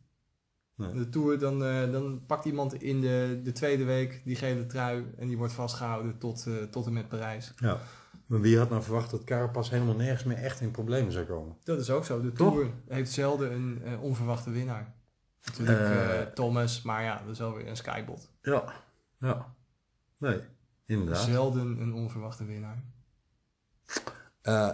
[0.76, 0.94] Nee.
[0.94, 5.14] De Tour, dan, eh, dan pakt iemand in de, de tweede week die gele trui...
[5.18, 7.54] en die wordt vastgehouden tot, eh, tot en met Parijs.
[7.58, 7.80] Ja.
[8.26, 11.58] Maar wie had nou verwacht dat Carapaz helemaal nergens meer echt in problemen zou komen?
[11.64, 12.22] Dat is ook zo.
[12.22, 12.54] De Toch?
[12.54, 14.94] Tour heeft zelden een eh, onverwachte winnaar.
[15.46, 18.30] Natuurlijk Thomas, maar ja, dat is wel weer een skybot.
[18.42, 18.74] Ja.
[19.20, 19.56] Ja.
[20.18, 20.40] Nee,
[20.86, 21.24] inderdaad.
[21.24, 22.84] Zelden een onverwachte winnaar.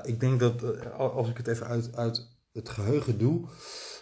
[0.03, 3.47] Ik denk dat als ik het even uit, uit het geheugen doe.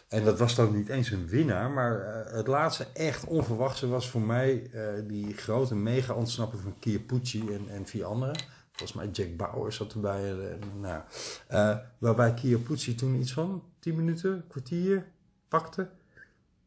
[0.07, 1.71] En dat was dan niet eens een winnaar.
[1.71, 6.75] Maar eh, het laatste echt onverwachte was voor mij eh, die grote mega ontsnappen van
[6.79, 8.35] Chiappucci en, en vier anderen.
[8.77, 10.21] Volgens mij Jack Bauer zat erbij.
[10.21, 11.01] eh, en, nou,
[11.47, 15.05] eh, waarbij Chiappucci toen iets van 10 minuten, kwartier
[15.47, 15.89] pakte.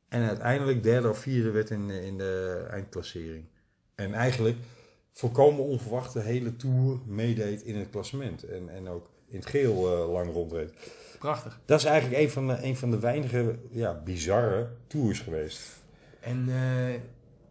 [0.09, 3.45] En uiteindelijk derde of vierde werd in, in de eindklassering.
[3.95, 4.57] En eigenlijk
[5.13, 8.43] volkomen onverwacht de hele Tour meedeed in het klassement.
[8.43, 10.73] En, en ook in het geel eh, lang rondreed.
[11.19, 11.61] Prachtig.
[11.65, 15.61] Dat is eigenlijk een van de, een van de weinige ja, bizarre tours geweest.
[16.21, 17.01] En eh,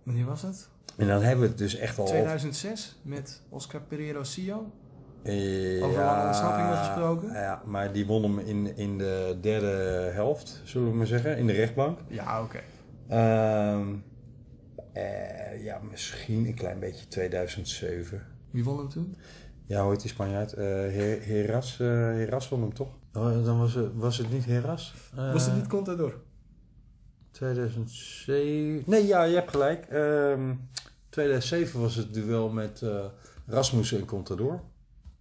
[0.03, 0.69] wanneer was het?
[0.97, 2.05] En dan hebben we het dus echt al...
[2.05, 4.71] 2006 met Oscar Pereiro Sio.
[5.23, 7.31] Eh, Over lange ontsnappingen gesproken?
[7.33, 9.67] Ja, maar die won hem in, in de derde
[10.13, 11.99] helft, zullen we maar zeggen, in de rechtbank.
[12.07, 12.59] Ja, oké.
[13.07, 13.87] Ehm,
[14.93, 18.25] eh, ja, misschien een klein beetje 2007.
[18.51, 19.15] Wie won hem toen?
[19.69, 20.53] Ja, hoe heet die Spanjaard?
[20.53, 22.87] Eh Her- Heras, eh, Heras won hem toch?
[23.13, 24.93] Oh, dan was het, was het niet Heras?
[25.15, 26.13] Eh, Was het niet Contador?
[27.31, 28.83] 2007.
[28.85, 29.85] Nee, ja, je hebt gelijk.
[29.85, 30.53] Ehm
[31.09, 33.05] 2007 was het duel met eh,
[33.47, 34.61] Rasmussen en Contador.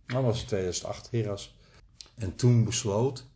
[0.07, 1.57] Dan was het 2008 Heras.
[2.15, 3.27] En toen besloot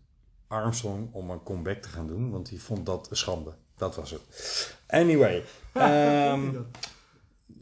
[0.46, 3.52] Armstrong om een comeback te gaan doen, want hij vond dat een schande.
[3.76, 4.20] Dat was het.
[4.86, 5.42] Anyway.
[5.72, 6.50] ehm,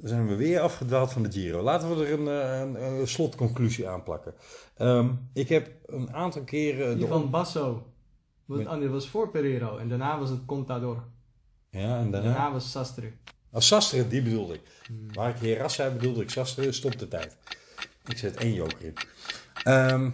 [0.03, 1.63] zijn we weer afgedwaald van de Giro.
[1.63, 4.35] Laten we er een, eh, een, een slotconclusie aan plakken.
[4.77, 6.99] Ehm, ik heb een aantal keren...
[6.99, 7.87] Die van Basso.
[8.45, 9.77] Want, Met- dit was voor Pereiro.
[9.77, 11.05] En daarna was het Contador.
[11.71, 12.33] Ja, en daarna...
[12.33, 13.13] Daarna was Sastre.
[13.53, 14.61] Oh, Sastre, die bedoelde ik.
[15.13, 16.73] Waar ik Heras zei, bedoelde ik Sastre.
[16.73, 17.37] Stop de tijd.
[18.07, 18.95] Ik zet één joker in.
[19.65, 20.11] Ehm,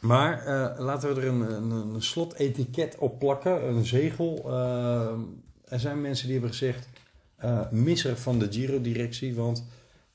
[0.00, 4.42] Maar eh, laten we er een, een, een slotetiket op plakken, een zegel.
[4.46, 5.18] Eh,
[5.64, 6.88] er zijn mensen die hebben gezegd,
[7.36, 9.64] eh misser van de Giro-directie, want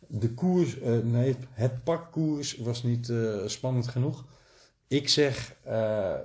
[0.07, 4.26] de koers, eh, nee, het pakkoers was niet eh, spannend genoeg.
[4.88, 5.55] Ik zeg,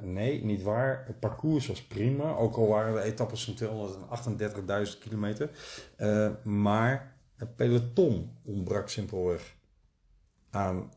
[0.01, 1.05] nee, niet waar.
[1.07, 5.51] Het parcours was prima, ook al waren de etappes van 238.000 kilometer.
[6.43, 9.55] Maar het peloton ontbrak simpelweg
[10.51, 10.93] aan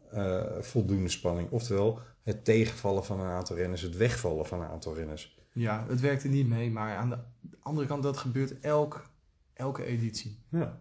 [0.59, 1.49] voldoende spanning.
[1.51, 5.37] Oftewel, het tegenvallen van een aantal renners, het wegvallen van een aantal renners.
[5.53, 7.17] Ja, het werkte niet mee, maar aan de
[7.59, 9.09] andere kant, dat gebeurt elk,
[9.57, 10.39] elke editie.
[10.51, 10.79] Ja.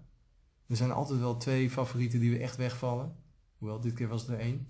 [0.68, 3.14] Er zijn altijd wel twee favorieten die we echt wegvallen.
[3.58, 4.66] Hoewel, dit keer was het er één.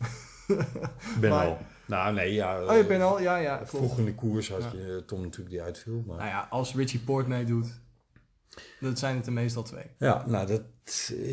[1.21, 1.59] Ben Maar- al.
[1.87, 2.65] Nou, nee, ja.
[2.65, 3.21] Oh, je bent al?
[3.21, 3.57] Ja, ja.
[3.57, 3.69] klopt.
[3.71, 6.03] Vroeg in de koers had je eh, Tom natuurlijk die uitviel.
[6.07, 6.17] Maar...
[6.17, 7.81] Nou ja, als Richie Port meedoet,
[8.81, 9.85] dat zijn het er meestal twee.
[9.99, 10.63] Ja, nou, dat,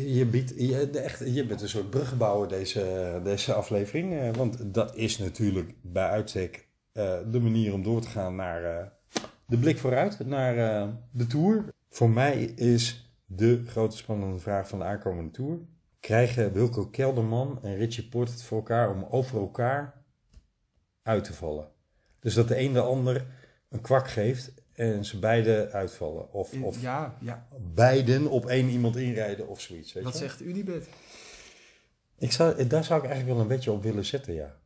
[0.06, 4.14] je, biedt, je, echt, je bent een soort bruggenbouwer deze, deze aflevering.
[4.20, 8.64] eh, want dat is natuurlijk bij uitstek eh, de manier om door te gaan naar
[8.64, 8.86] eh,
[9.46, 11.64] de blik vooruit, naar eh, de Tour.
[11.94, 15.58] Voor mij is de grote spannende vraag van de aankomende Tour.
[16.00, 20.02] Krijgen Wilco Kelderman en Richie Port het voor elkaar om over elkaar
[21.02, 21.68] uit te vallen?
[22.20, 23.26] Dus dat de een de ander
[23.68, 26.32] een kwak geeft en ze beide uitvallen.
[26.32, 27.48] Of, of Ja, ja.
[27.74, 29.92] beiden op één iemand inrijden of zoiets.
[29.92, 30.18] Weet Wat je?
[30.18, 30.88] zegt Unibet?
[32.18, 34.56] Ik zou, daar zou ik eigenlijk wel een beetje op willen zetten, ja.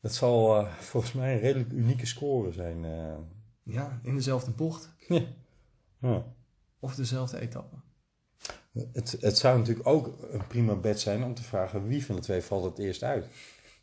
[0.00, 2.84] Dat zal eh, volgens mij een redelijk unieke score zijn.
[2.84, 3.14] eh.
[3.62, 4.90] Ja, in dezelfde bocht.
[5.08, 5.22] Ja.
[6.00, 6.24] Ja.
[6.80, 7.76] Of dezelfde etappe.
[8.92, 12.20] Het, het zou natuurlijk ook een prima bet zijn om te vragen wie van de
[12.22, 13.26] twee valt het eerst uit.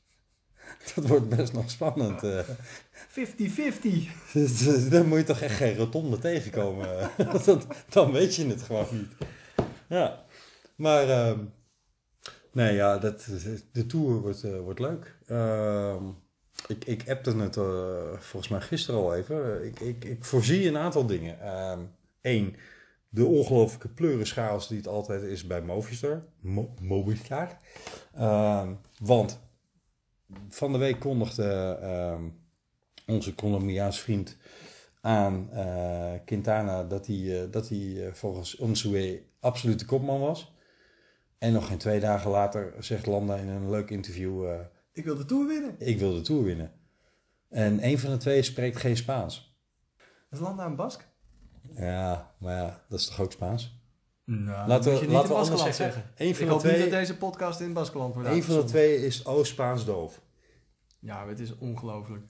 [0.95, 2.23] Dat wordt best nog spannend.
[2.23, 2.39] eh.
[2.43, 2.49] 50-50.
[4.89, 7.09] Dan moet je toch echt geen rotonde tegenkomen.
[7.45, 9.11] Dat- dan weet je het gewoon niet.
[9.89, 10.25] Ja,
[10.75, 11.39] maar ehm,
[12.51, 13.25] nee, ja, dat,
[13.71, 15.15] de tour wordt, eh, wordt leuk.
[15.27, 16.03] Ehm,
[16.67, 19.65] ik, ik appte het eh, volgens mij gisteren al even.
[19.65, 21.37] Ik, ik, ik voorzie een aantal dingen.
[22.21, 22.55] Eén,
[23.15, 26.23] de ongelooflijke pleurischaals die het altijd is bij Movistar.
[26.39, 27.57] Mo Movistar.
[28.13, 29.39] Ehm, want
[30.49, 32.23] van de week kondigde ehm,
[33.05, 34.37] onze Colombiaanse vriend
[35.01, 40.53] aan eh, Quintana dat hij, eh, dat hij eh, volgens Onsue absoluut de kopman was.
[41.37, 44.59] En nog geen twee dagen later zegt Landa in een leuk interview:
[44.91, 45.75] Ik wil de Tour winnen.
[45.77, 46.71] Ik wil de Tour winnen.
[47.49, 49.57] En een van de twee spreekt geen Spaans.
[50.31, 51.13] Is Landa een Bask?
[51.75, 53.79] Ja, maar ja, dat is toch ook Spaans?
[54.23, 56.01] Nou, Laten we- moet je niet laten we anders Baskeland zeggen.
[56.01, 56.27] zeggen.
[56.27, 58.55] Eén van Ik de hoop twee- niet dat deze podcast in Baskeland wordt Een van
[58.55, 60.21] de twee is Oost-Spaans doof.
[60.99, 62.23] Ja, het is ongelooflijk.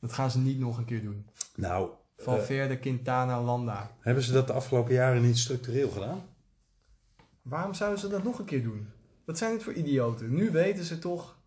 [0.00, 1.26] Dat gaan ze niet nog een keer doen.
[1.54, 3.90] Nou, Valverde, Quintana, Landa.
[4.00, 6.22] hebben ze dat de afgelopen jaren niet structureel gedaan?
[7.42, 8.88] Waarom zouden ze dat nog een keer doen?
[9.24, 10.34] Wat zijn dit voor idioten?
[10.34, 11.38] Nu weten ze toch...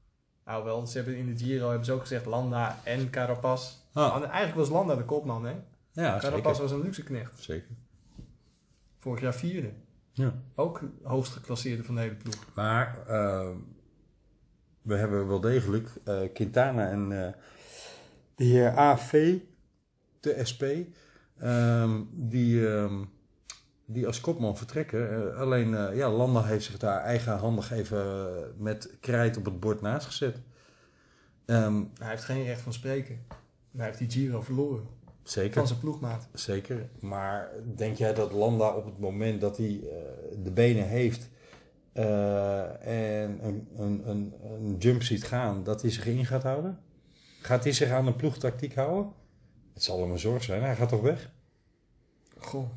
[0.46, 3.76] Nou wel, ze hebben in de Giro hebben ze ook gezegd Landa en Carapaz.
[3.94, 4.14] Ah.
[4.24, 5.54] Eigenlijk was Landa de kopman, hè?
[5.94, 6.62] Ja, Carapaz zeker.
[6.62, 7.40] was een luxe knecht.
[7.40, 7.70] Zeker.
[9.00, 9.72] Vorig jaar vierde.
[10.12, 10.34] Ja.
[10.56, 12.46] Ook hoogst geclasseerde van de hele ploeg.
[12.56, 13.50] Maar eh,
[14.82, 17.34] we hebben wel degelijk eh, Quintana en eh,
[18.36, 19.38] de heer AV,
[20.20, 20.64] de SP,
[21.38, 23.04] ehm, die, ehm,
[23.86, 25.36] die als kopman vertrekken.
[25.38, 28.28] Alleen ja, Landa heeft zich daar eigenhandig even
[28.58, 30.38] met krijt op het bord naast gezet.
[31.46, 33.16] Ehm, Hij heeft geen recht van spreken.
[33.72, 34.88] En hij heeft die Giro verloren.
[35.24, 35.54] Zeker.
[35.54, 36.28] Van zijn ploegmaat.
[36.34, 36.90] Zeker.
[37.00, 41.30] Maar denk jij dat Landa op het moment dat hij eh, de benen heeft
[41.94, 46.80] eh, en een, een, een, een jump ziet gaan, dat hij zich in gaat houden?
[47.42, 49.12] Gaat hij zich aan een ploegtactiek houden?
[49.74, 50.62] Het zal hem een zorg zijn.
[50.62, 51.32] Hij gaat toch weg?
[52.38, 52.70] Goh.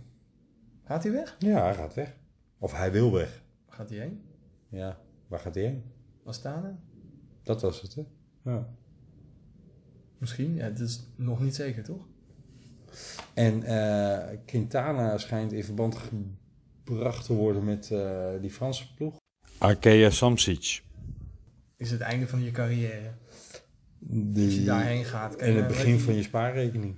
[0.84, 1.36] Gaat hij weg?
[1.38, 2.16] Ja, hij gaat weg.
[2.58, 3.42] Of hij wil weg.
[3.68, 4.24] Gaat hij heen?
[4.68, 5.84] Ja, waar gaat hij heen?
[6.24, 6.78] Astana?
[7.42, 8.02] Dat was het, hè?
[8.42, 8.68] Ja.
[10.18, 10.54] Misschien.
[10.54, 12.06] Ja, dat is nog niet zeker, toch?
[13.34, 15.96] En eh, Quintana schijnt in verband
[16.84, 19.16] gebracht te worden met eh, die Franse ploeg.
[19.58, 20.82] Arkea Samsic.
[21.76, 23.12] Is het einde van je carrière.
[23.98, 25.36] Die, Als je daarheen gaat.
[25.36, 26.94] kijk, En het begin van je- je spaarrekening.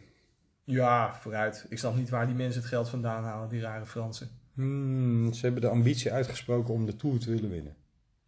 [0.64, 1.66] Ja, vooruit.
[1.68, 4.28] Ik snap niet waar die mensen het geld vandaan halen, die rare Fransen.
[4.54, 7.76] Hmm, ze hebben de ambitie uitgesproken om de Tour te willen winnen.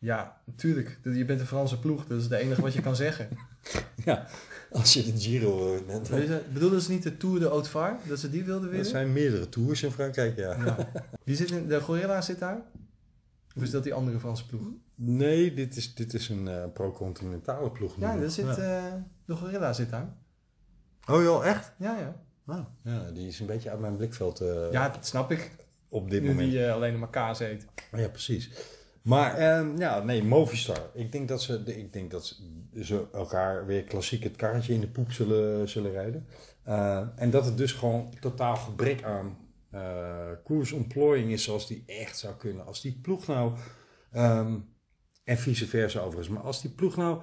[0.00, 0.98] Ja, natuurlijk.
[1.02, 3.28] Je bent een Franse ploeg, dat is het enige wat je kan zeggen.
[4.04, 4.26] Ja,
[4.70, 6.08] als je de Giro eh, bent.
[6.08, 8.88] Weet je, Bedoelden ze niet de Tour de Haute-Var, dat ze die wilden Er winnen?
[8.90, 10.64] zijn meerdere tours in Frankrijk, ja.
[10.64, 10.90] Ja.
[11.24, 12.62] Wie zit in, de Gorilla zit daar?
[13.56, 14.62] Of is dat die andere Franse ploeg?
[14.94, 17.96] Nee, dit is, dit is een eh, pro-continentale ploeg.
[17.96, 18.82] nu Ja, daar zit, eh,
[19.24, 20.08] de Gorilla zit daar.
[21.06, 21.72] Oh joh, echt?
[21.78, 22.16] Ja, ja.
[22.46, 24.38] Oh, ja, die is een beetje uit mijn blikveld
[24.72, 25.50] Ja, dat snap ik.
[25.88, 26.50] op dit nu moment.
[26.50, 27.66] die eh, alleen maar kaas eet.
[27.92, 28.50] Ja, precies.
[29.02, 30.90] Maar ehm, ja, nee, Movistar.
[30.94, 32.36] Ik denk dat ze, ik denk dat
[32.72, 36.26] ze, elkaar weer klassiek het karretje in de poep zullen, zullen rijden.
[36.62, 42.18] Eh, en dat het dus gewoon totaal gebrek aan eh koersontplooiing is zoals die echt
[42.18, 42.66] zou kunnen.
[42.66, 43.52] Als die ploeg nou,
[44.12, 44.58] ehm,
[45.24, 47.22] en vice versa overigens, maar als die ploeg nou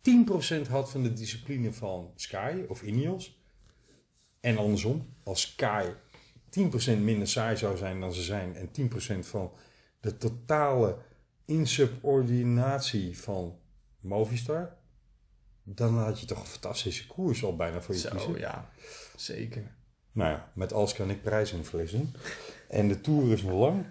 [0.00, 3.44] 10% had van de discipline van Sky of Ineos,
[4.40, 5.84] en andersom, als Sky
[6.50, 9.52] 10% minder saai zou zijn dan ze zijn en 10% van
[10.00, 10.96] de totale
[11.44, 13.58] insubordinatie van
[14.00, 14.76] Movistar,
[15.62, 18.38] dan had je toch een fantastische koers al bijna voor je Zo, kiezen.
[18.38, 18.70] ja.
[19.16, 19.76] Zeker.
[20.12, 22.14] Nou ja, met alles kan ik prijzen en verliezen.
[22.68, 23.84] En de Tour is nog lang.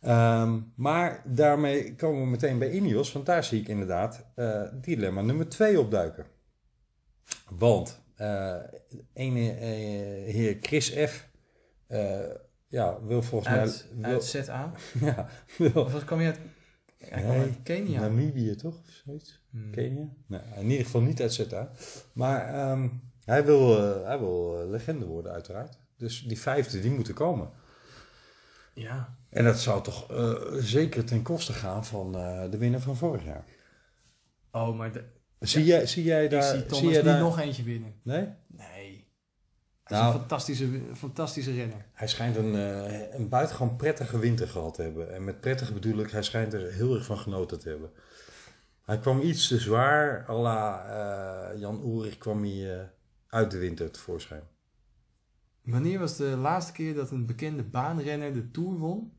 [0.00, 5.20] Ehm, maar daarmee komen we meteen bij Ineos, want daar zie ik inderdaad eh, dilemma
[5.20, 6.26] nummer 2 opduiken.
[7.50, 8.56] Want eh
[9.12, 9.66] ene eh,
[10.34, 11.28] heer Chris F.
[11.86, 12.18] eh,
[12.68, 14.10] ja, wil volgens Uit, mij...
[14.12, 14.72] uit ZA?
[15.00, 16.38] ja, wil, Of wat kwam je uit?
[17.62, 18.00] Kenia.
[18.00, 18.78] Namibië toch?
[18.78, 19.42] Of zoiets?
[19.50, 19.70] Hmm.
[19.70, 20.08] Kenia?
[20.26, 21.70] Nee, in ieder geval niet uit ZA.
[22.12, 22.88] Maar ehm,
[23.24, 25.78] hij wil, eh, hij wil eh, legende worden uiteraard.
[25.96, 27.50] Dus die vijfde, die moeten komen.
[28.74, 29.16] Ja.
[29.30, 32.12] En dat zou toch eh, zeker ten koste gaan van
[32.50, 33.44] de winnaar van vorig jaar.
[34.50, 35.04] Oh, maar de,
[35.40, 36.54] Zie, jij, zie jij daar...
[36.54, 37.20] ik zie Thomas jij niet daar...
[37.20, 37.94] nog eentje winnen.
[38.02, 38.28] Nee?
[38.46, 38.75] Nee.
[39.86, 41.86] Hij is Nou- een fantastische, fantastische renner.
[41.92, 45.14] Hij schijnt een, eh, een buitengewoon prettige winter gehad te hebben.
[45.14, 47.90] En met prettig bedoel ik, hij schijnt er heel erg van genoten te hebben.
[48.84, 50.84] Hij kwam iets te zwaar, à la
[51.52, 52.86] eh, Jan Ulrich kwam hij eh,
[53.28, 54.42] uit de winter tevoorschijn.
[55.62, 59.12] Wanneer was de laatste keer dat een bekende baanrenner de Tour won?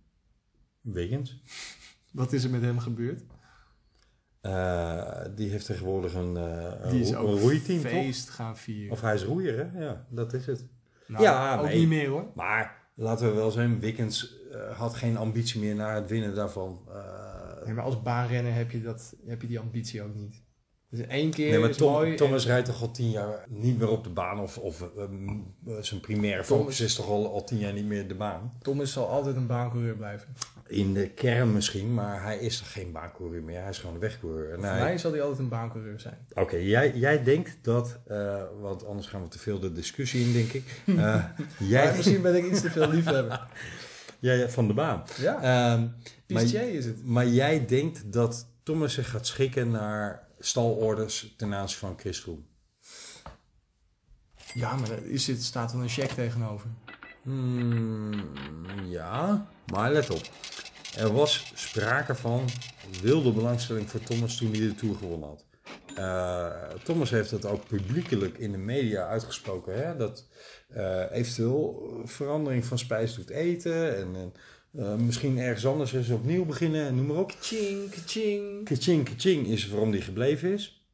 [0.82, 1.42] Wiggins.
[2.12, 3.24] Wat is er met hem gebeurd?
[4.48, 8.36] Eh, die heeft tegenwoordig een, eh een, Die is roe- ook een roeiteam, feest toch?
[8.36, 8.92] gaan vieren.
[8.92, 9.84] Of hij is roeier, hè?
[9.86, 10.66] Ja, dat is het.
[11.08, 11.80] Nou, ja, ook nee.
[11.80, 12.26] niet meer hoor.
[12.36, 16.82] Maar laten we wel zijn, Wiggins eh, had geen ambitie meer naar het winnen daarvan.
[16.90, 17.26] Eh,
[17.66, 20.42] Nee, maar als baanrenner heb je, dat, heb je die ambitie ook niet.
[20.90, 22.12] Dus één keer nee, maar is Tom- mooi.
[22.12, 24.40] en- Thomas rijdt toch al tien jaar niet meer op de baan.
[24.40, 24.90] Of, of
[25.80, 28.54] zijn primaire Thomas- focus is toch al, al tien jaar niet meer de baan.
[28.62, 30.28] Thomas zal altijd een baancoureur blijven.
[30.68, 33.60] In de kern misschien, maar hij is toch geen baancoureur meer.
[33.62, 34.56] Hij is gewoon een wegcoureur.
[34.56, 36.28] Voor hij- mij zal hij altijd een baancoureur zijn.
[36.34, 40.34] Oké, jij, jij denkt dat, eh, want anders gaan we te veel de discussie in,
[40.34, 40.82] denk ik.
[40.86, 41.24] Eh,
[41.74, 43.48] jij, misschien ben ik iets te veel liefhebber.
[44.20, 45.04] jij van de baan.
[45.18, 45.36] Ja.
[45.36, 45.88] Ehm,
[46.28, 47.06] maar, is het.
[47.06, 52.42] maar jij denkt dat Thomas zich gaat schikken naar stalorders ten aanzien van Chris Froome.
[54.54, 56.70] Ja, maar er is staat er een check tegenover.
[57.22, 58.30] Hmm,
[58.86, 60.22] ja, maar let op.
[60.98, 62.46] Er was sprake van
[63.02, 65.46] wilde belangstelling voor Thomas toen hij de Tour gewonnen had.
[65.96, 69.86] Eh, Thomas heeft dat ook publiekelijk in de media uitgesproken.
[69.86, 69.96] Hè?
[69.96, 70.28] Dat
[70.70, 73.98] eh, eventueel verandering van spijs doet eten.
[73.98, 74.34] En, en
[74.72, 76.88] eh, misschien ergens anders eens opnieuw beginnen.
[76.88, 77.34] En noem maar op.
[77.40, 78.64] Ching, ching.
[78.64, 80.86] Kaching, kaching is waarom hij gebleven is.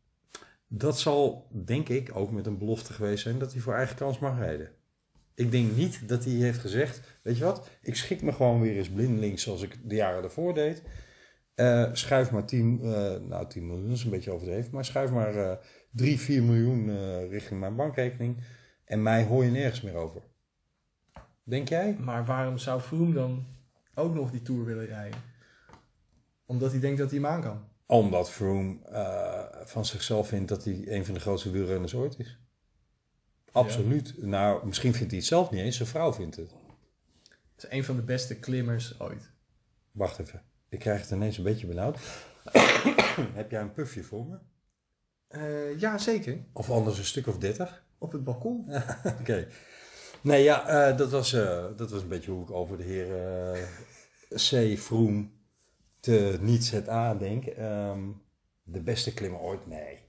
[0.67, 4.19] Dat zal, denk ik, ook met een belofte geweest zijn dat hij voor eigen kans
[4.19, 4.71] mag rijden.
[5.35, 8.77] Ik denk niet dat hij heeft gezegd, weet je wat, ik schik me gewoon weer
[8.77, 10.83] eens blindelings zoals ik de jaren daarvoor deed.
[11.55, 15.35] Eh, schuif maar 10, eh, nou 10 miljoen is een beetje overdreven, maar schuif maar
[15.35, 15.57] eh
[15.91, 18.43] 3, 4 miljoen eh, richting mijn bankrekening.
[18.85, 20.21] En mij hoor je nergens meer over.
[21.43, 21.97] Denk jij?
[21.99, 23.45] Maar waarom zou Froome dan
[23.95, 25.19] ook nog die Tour willen rijden?
[26.45, 27.67] Omdat hij denkt dat hij hem aan kan.
[27.85, 28.77] Omdat Froome
[29.65, 32.42] van zichzelf vindt dat hij een van de grootste wielrenners ooit is.
[33.53, 34.13] Absoluut.
[34.17, 36.51] Nou, misschien vindt hij het zelf niet eens, zijn vrouw vindt het.
[37.55, 39.31] Het is een van de beste klimmers ooit.
[39.91, 41.99] Wacht even, ik krijg het ineens een beetje benauwd.
[43.33, 44.37] Heb jij een pufje voor me?
[45.27, 46.45] Eh, ja, zeker.
[46.53, 47.85] Of anders een stuk of dertig?
[47.97, 48.69] Op het balkon.
[49.19, 49.47] Oké.
[50.21, 53.07] Nee, ja, eh, dat, was, eh, dat was een beetje hoe ik over de heer
[54.29, 54.79] C.
[54.79, 55.27] Froome
[55.99, 57.45] te niet ZA denk.
[57.45, 58.01] Ehm,
[58.63, 59.67] de beste klimmer ooit?
[59.67, 59.99] Nee.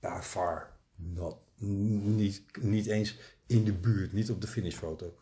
[0.00, 1.41] By far not.
[1.62, 5.14] Niet, niet eens in de buurt, niet op de finishfoto.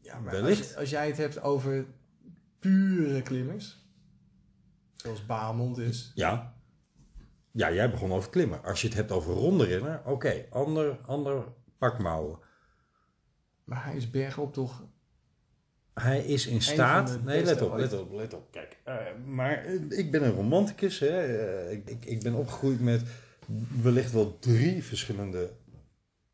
[0.00, 0.58] Ja, maar Wellicht.
[0.58, 1.86] als, als jij het hebt over
[2.58, 3.86] pure klimmers,
[4.94, 6.54] zoals Baamond is, Ja.
[7.50, 8.62] Ja, jij begon over klimmen.
[8.62, 11.44] Als je het hebt over ronde renner, oké, ander, ander
[11.78, 12.38] pakmouwen.
[13.64, 14.84] maar hij is bergop toch...
[15.94, 17.24] Hij is in staat.
[17.24, 18.50] Nee, let op, let op, let op.
[18.50, 20.98] Kijk, eh, maar ik ben een romanticus.
[20.98, 21.08] Hè.
[21.08, 23.02] Eh, ik, ik ben opgegroeid met
[23.82, 25.50] wellicht wel drie verschillende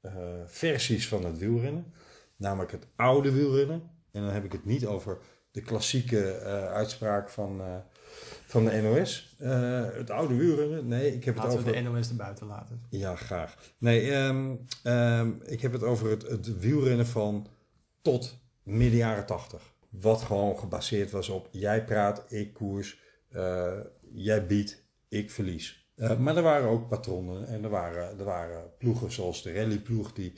[0.03, 0.13] eh,
[0.47, 1.93] versies van het wielrennen.
[2.37, 3.91] Namelijk het oude wielrennen.
[4.11, 5.19] En dan heb ik het niet over
[5.51, 7.77] de klassieke eh, uitspraak van, eh,
[8.47, 9.37] van de NOS.
[9.95, 10.89] Het oude wielrennen.
[10.89, 11.73] Nee, ik heb het Laten over...
[11.73, 12.81] we de NOS erbuiten laten.
[12.89, 13.57] Ja, graag.
[13.79, 17.47] Nee, ehm, ehm, ik heb het over het, het wielrennen van
[18.03, 19.73] tot midden jaren tachtig.
[19.89, 22.99] Wat gewoon gebaseerd was op jij praat, ik koers,
[24.13, 25.82] jij biedt, ik verlies.
[25.95, 30.12] Eh, maar er waren ook patronnen en er waren, er waren ploegen zoals de rallyploeg
[30.12, 30.32] die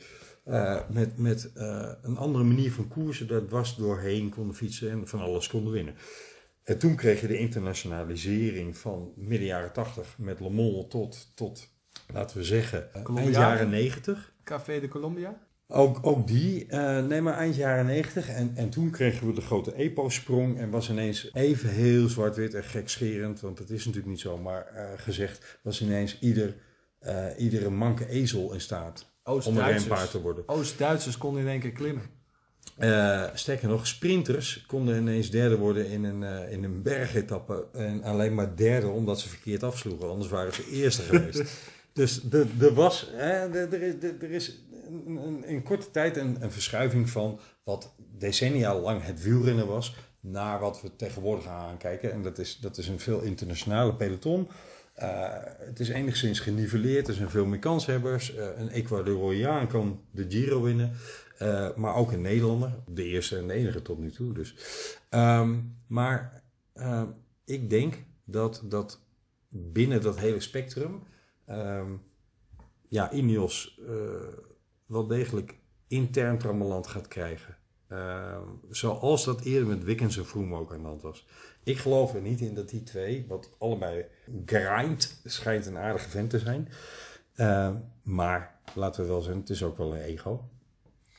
[0.44, 5.08] eh, met, met eh, een andere manier van koersen daar dwars doorheen konden fietsen en
[5.08, 5.94] van alles konden winnen.
[6.62, 11.68] En toen kreeg je de internationalisering van midden jaren 80 met Le Mans tot, tot
[12.12, 14.32] laten we zeggen, eind jaren 90.
[14.44, 15.43] Café de Colombia?
[15.68, 18.28] Ook, ook die, eh, nee maar eind jaren 90.
[18.28, 22.64] En, en toen kregen we de grote EPO-sprong en was ineens even heel zwart-wit en
[22.64, 26.56] gekscherend, want dat is natuurlijk niet zo, maar eh, gezegd was ineens ieder,
[26.98, 30.48] eh, iedere manke ezel in staat om een renpaard te worden.
[30.48, 32.02] Oost-Duitsers konden in één keer klimmen.
[33.34, 37.66] Sterker nog, sprinters konden ineens derde worden in een, eh, in een bergetappe.
[37.72, 40.08] En alleen maar derde omdat ze verkeerd afsloegen.
[40.08, 41.42] Anders waren ze eerste geweest.
[41.92, 44.60] Dus de- er was, hè, is, er is
[45.06, 49.94] een- in korte tijd een, een verschuiving van wat decennia lang het wielrennen was.
[50.20, 52.12] Naar wat we tegenwoordig gaan aankijken.
[52.12, 54.48] En dat is, dat is een veel internationale peloton.
[54.94, 55.28] Eh,
[55.58, 57.08] het is enigszins geniveleerd.
[57.08, 58.34] Er zijn veel meer kanshebbers.
[58.34, 60.92] Eh, een Ecuadoriaan kan de Giro winnen.
[61.38, 62.74] Eh, maar ook een Nederlander.
[62.88, 64.32] De eerste en de enige tot nu toe.
[64.32, 64.54] Dus.
[65.08, 66.42] Ehm, maar
[67.44, 69.00] ik denk dat, dat
[69.48, 71.02] binnen dat hele spectrum...
[71.46, 71.92] ehm,
[72.88, 73.80] ja, Ineos
[74.86, 77.56] wel degelijk intern trammeland gaat krijgen.
[77.88, 81.26] Ehm, zoals dat eerder met Wickens en Froome ook aan de hand was.
[81.62, 84.04] Ik geloof er niet in dat die twee, wat allebei
[84.46, 86.68] grind, schijnt een aardige vent te zijn.
[87.34, 90.48] Ehm, maar laten we wel zeggen, het is ook wel een ego.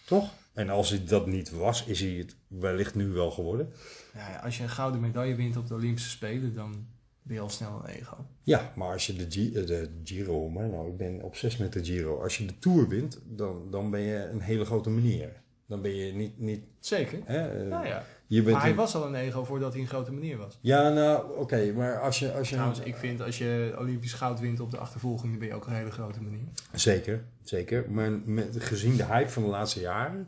[0.06, 0.34] Toch?
[0.54, 3.74] En als hij dat niet was, is hij het wellicht nu wel geworden.
[4.14, 6.88] Ja, als je een gouden medaille wint op de Olympische Spelen, dan
[7.26, 8.26] ben je al snel een ego.
[8.44, 11.74] Ja, maar als je de, Gi- eh, de Giro, maar nou, ik ben obsessief met
[11.74, 12.22] de Giro.
[12.22, 15.42] Als je de Tour wint, dan, dan ben je een hele grote meneer.
[15.68, 16.40] Dan ben je niet...
[16.40, 17.20] niet Zeker.
[17.24, 18.04] hè, eh, Ja, ja.
[18.28, 20.58] Je bent maar hij een- was al een ego voordat hij een grote meneer was.
[20.62, 22.34] Ja, nou, oké, maar als je...
[22.34, 25.48] Als je Trouwens, ik vind als je Olympisch goud wint op de achtervolging, dan ben
[25.48, 26.48] je ook een hele grote meneer.
[26.74, 27.86] Zeker, zeker.
[27.92, 30.28] Maar met, gezien de hype van de laatste jaren,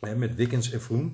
[0.00, 1.10] hè, met Wickens en Froome,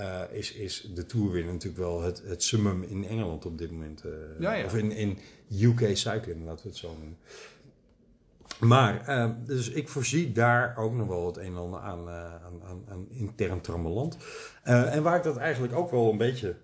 [0.00, 3.70] eh, is, is de Tour winnen natuurlijk wel het, het summum in Engeland op dit
[3.70, 4.04] moment.
[4.04, 4.64] eh, Ja, ja.
[4.64, 5.18] Of in, in
[5.60, 7.18] UK cycling, laten we het zo noemen.
[8.60, 12.62] Maar, eh, dus ik voorzie daar ook nog wel het een en ander aan, aan,
[12.64, 14.16] aan, aan intern trammeland.
[14.62, 16.56] En waar ik dat eigenlijk ook wel een beetje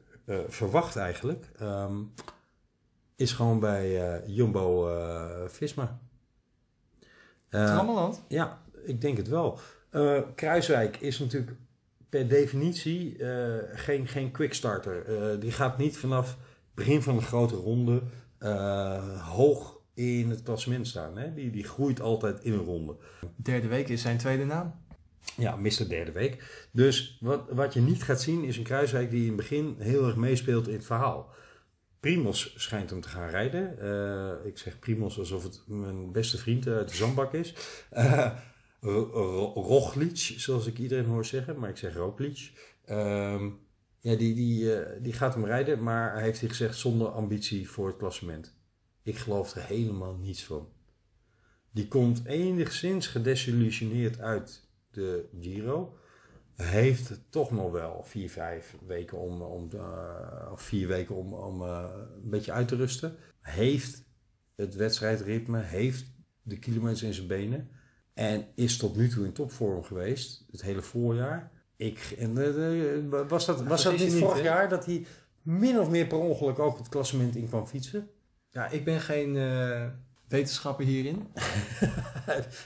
[0.49, 1.97] verwacht eigenlijk, ehm,
[3.17, 5.99] is gewoon bij eh, Jumbo-Visma.
[7.49, 8.23] Trammeland?
[8.29, 9.59] Ja, ik denk het wel.
[10.35, 11.53] Kruiswijk is natuurlijk
[12.09, 15.05] per definitie eh, geen, geen quickstarter.
[15.05, 18.03] Eh die gaat niet vanaf het begin van een grote ronde
[18.39, 21.17] eh, hoog in het klassement staan.
[21.17, 21.35] Hè?
[21.35, 22.97] Die, die groeit altijd in een ronde.
[23.37, 24.75] Derde week is zijn tweede naam.
[25.37, 25.89] Ja, Mr.
[25.89, 26.67] Derde Week.
[26.73, 30.07] Dus wat, wat je niet gaat zien is een Kruiswijk die in het begin heel
[30.07, 31.35] erg meespeelt in het verhaal.
[32.01, 33.71] Primos schijnt hem te gaan rijden.
[34.45, 37.55] Ik zeg Primos alsof het mijn beste vriend uit de zandbak is.
[38.87, 42.53] Ro- Ro- Roglic, zoals ik iedereen hoor zeggen, maar ik zeg Roglic.
[42.85, 43.51] Ehm,
[44.01, 47.69] ja, die, die, eh, die gaat hem rijden, maar hij heeft hij gezegd zonder ambitie
[47.71, 48.55] voor het klassement.
[49.03, 50.69] Ik geloof er helemaal niets van.
[51.71, 55.99] Die komt enigszins gedesillusioneerd uit de Giro.
[56.55, 61.91] Heeft toch nog wel vier, vijf weken om, om eh, vier weken om, om eh,
[62.23, 63.17] een beetje uit te rusten.
[63.41, 64.05] Heeft
[64.55, 66.13] het wedstrijdritme, heeft
[66.43, 67.71] de kilometers in zijn benen.
[68.17, 71.51] En is tot nu toe in topvorm geweest, het hele voorjaar.
[71.77, 75.07] Ik, en, eh, eh, was dat, was dat niet vorig jaar dat hij
[75.43, 78.09] min of meer per ongeluk ook het klassement in kwam fietsen?
[78.51, 79.87] Ja, ik ben geen eh,
[80.29, 81.27] wetenschapper hierin.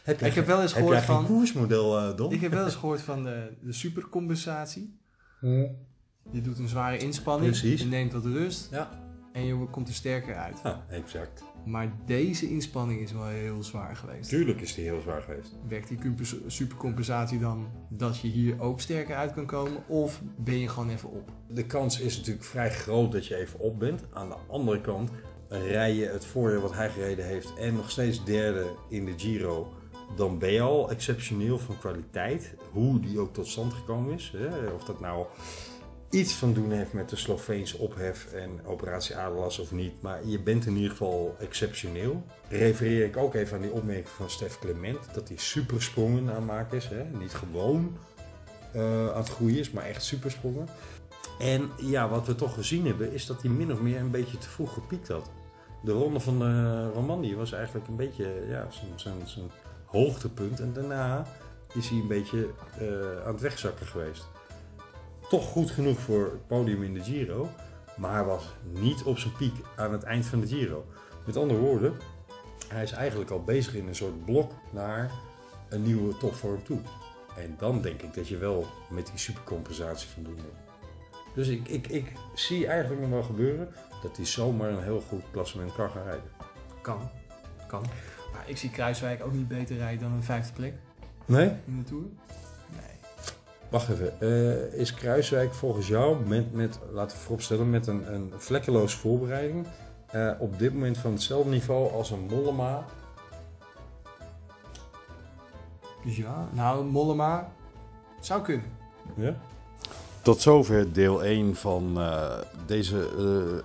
[0.04, 1.26] Heb ik heb wel eens heb gehoord geen van.
[1.26, 2.32] koersmodel, eh, Don?
[2.32, 4.98] Ik heb wel eens gehoord van de, de supercompensatie.
[6.30, 7.80] Je doet een zware inspanning, Precies.
[7.80, 8.90] je neemt wat rust Ja.
[9.32, 10.60] en je komt er sterker uit.
[10.62, 11.42] Ja, exact.
[11.64, 14.28] Maar deze inspanning is wel heel zwaar geweest.
[14.28, 15.56] Tuurlijk is die heel zwaar geweest.
[15.68, 19.88] Werkt die compens- supercompensatie dan dat je hier ook sterker uit kan komen?
[19.88, 21.32] Of ben je gewoon even op?
[21.48, 24.04] De kans is natuurlijk vrij groot dat je even op bent.
[24.12, 25.10] Aan de andere kant
[25.48, 29.72] rij je het voorjaar wat hij gereden heeft en nog steeds derde in de Giro.
[30.16, 32.54] Dan ben je al exceptioneel van kwaliteit.
[32.72, 34.32] Hoe die ook tot stand gekomen is.
[34.36, 34.66] Hè?
[34.70, 35.26] Of dat nou
[36.10, 40.02] iets van doen heeft met de Sloveense ophef en operatie Adelas of niet.
[40.02, 42.24] Maar je bent in ieder geval exceptioneel.
[42.48, 44.98] Refereer ik ook even aan die opmerking van Stef Clement.
[45.14, 46.88] Dat hij supersprongen aan maken is.
[46.88, 47.04] Hè?
[47.04, 47.96] Niet gewoon
[48.72, 50.68] eh, aan het groeien is, maar echt supersprongen.
[51.38, 54.38] En ja, wat we toch gezien hebben, is dat hij min of meer een beetje
[54.38, 55.30] te vroeg gepiekt had.
[55.82, 59.50] De ronde van de Romandie was eigenlijk een beetje ja, zijn
[59.84, 60.60] hoogtepunt.
[60.60, 61.26] En daarna
[61.74, 62.48] is hij een beetje
[62.78, 64.28] eh, aan het wegzakken geweest.
[65.30, 67.48] Toch goed genoeg voor het podium in de Giro.
[67.96, 70.84] Maar was niet op zijn piek aan het eind van de Giro.
[71.26, 71.94] Met andere woorden,
[72.68, 75.10] hij is eigenlijk al bezig in een soort blok naar
[75.68, 76.78] een nieuwe topvorm toe.
[77.36, 80.68] En dan denk ik dat je wel met die supercompensatie van doen hebt.
[81.34, 83.68] Dus ik, ik, ik zie eigenlijk nog wel gebeuren
[84.02, 86.30] dat hij zomaar een heel goed klassement kan gaan rijden.
[86.82, 87.10] Kan.
[87.66, 87.84] Kan.
[88.32, 90.74] Maar ik zie Kruiswijk ook niet beter rijden dan een vijfde plek
[91.24, 91.48] Nee?
[91.66, 92.04] in de Tour.
[93.70, 98.32] Wacht even, eh, is Kruiswijk volgens jou, met, met, laten we vooropstellen, met een, een
[98.36, 99.66] vlekkeloze voorbereiding,
[100.06, 102.84] eh, op dit moment van hetzelfde niveau als een Mollema?
[106.04, 107.52] Ja, nou, Mollema
[108.20, 108.66] zou kunnen.
[109.16, 109.34] Ja?
[110.22, 113.08] Tot zover deel 1 van eh, deze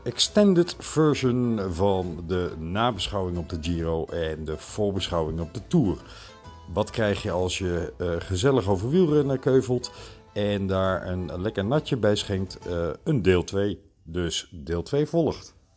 [0.04, 5.98] extended version van de nabeschouwing op de Giro en de voorbeschouwing op de Tour.
[6.74, 9.92] Wat krijg je als je eh, gezellig over wielrennen keuvelt
[10.34, 12.58] en daar een lekker natje bij schenkt?
[12.68, 13.80] Eh, een deel 2.
[14.04, 15.55] Dus deel 2 volgt.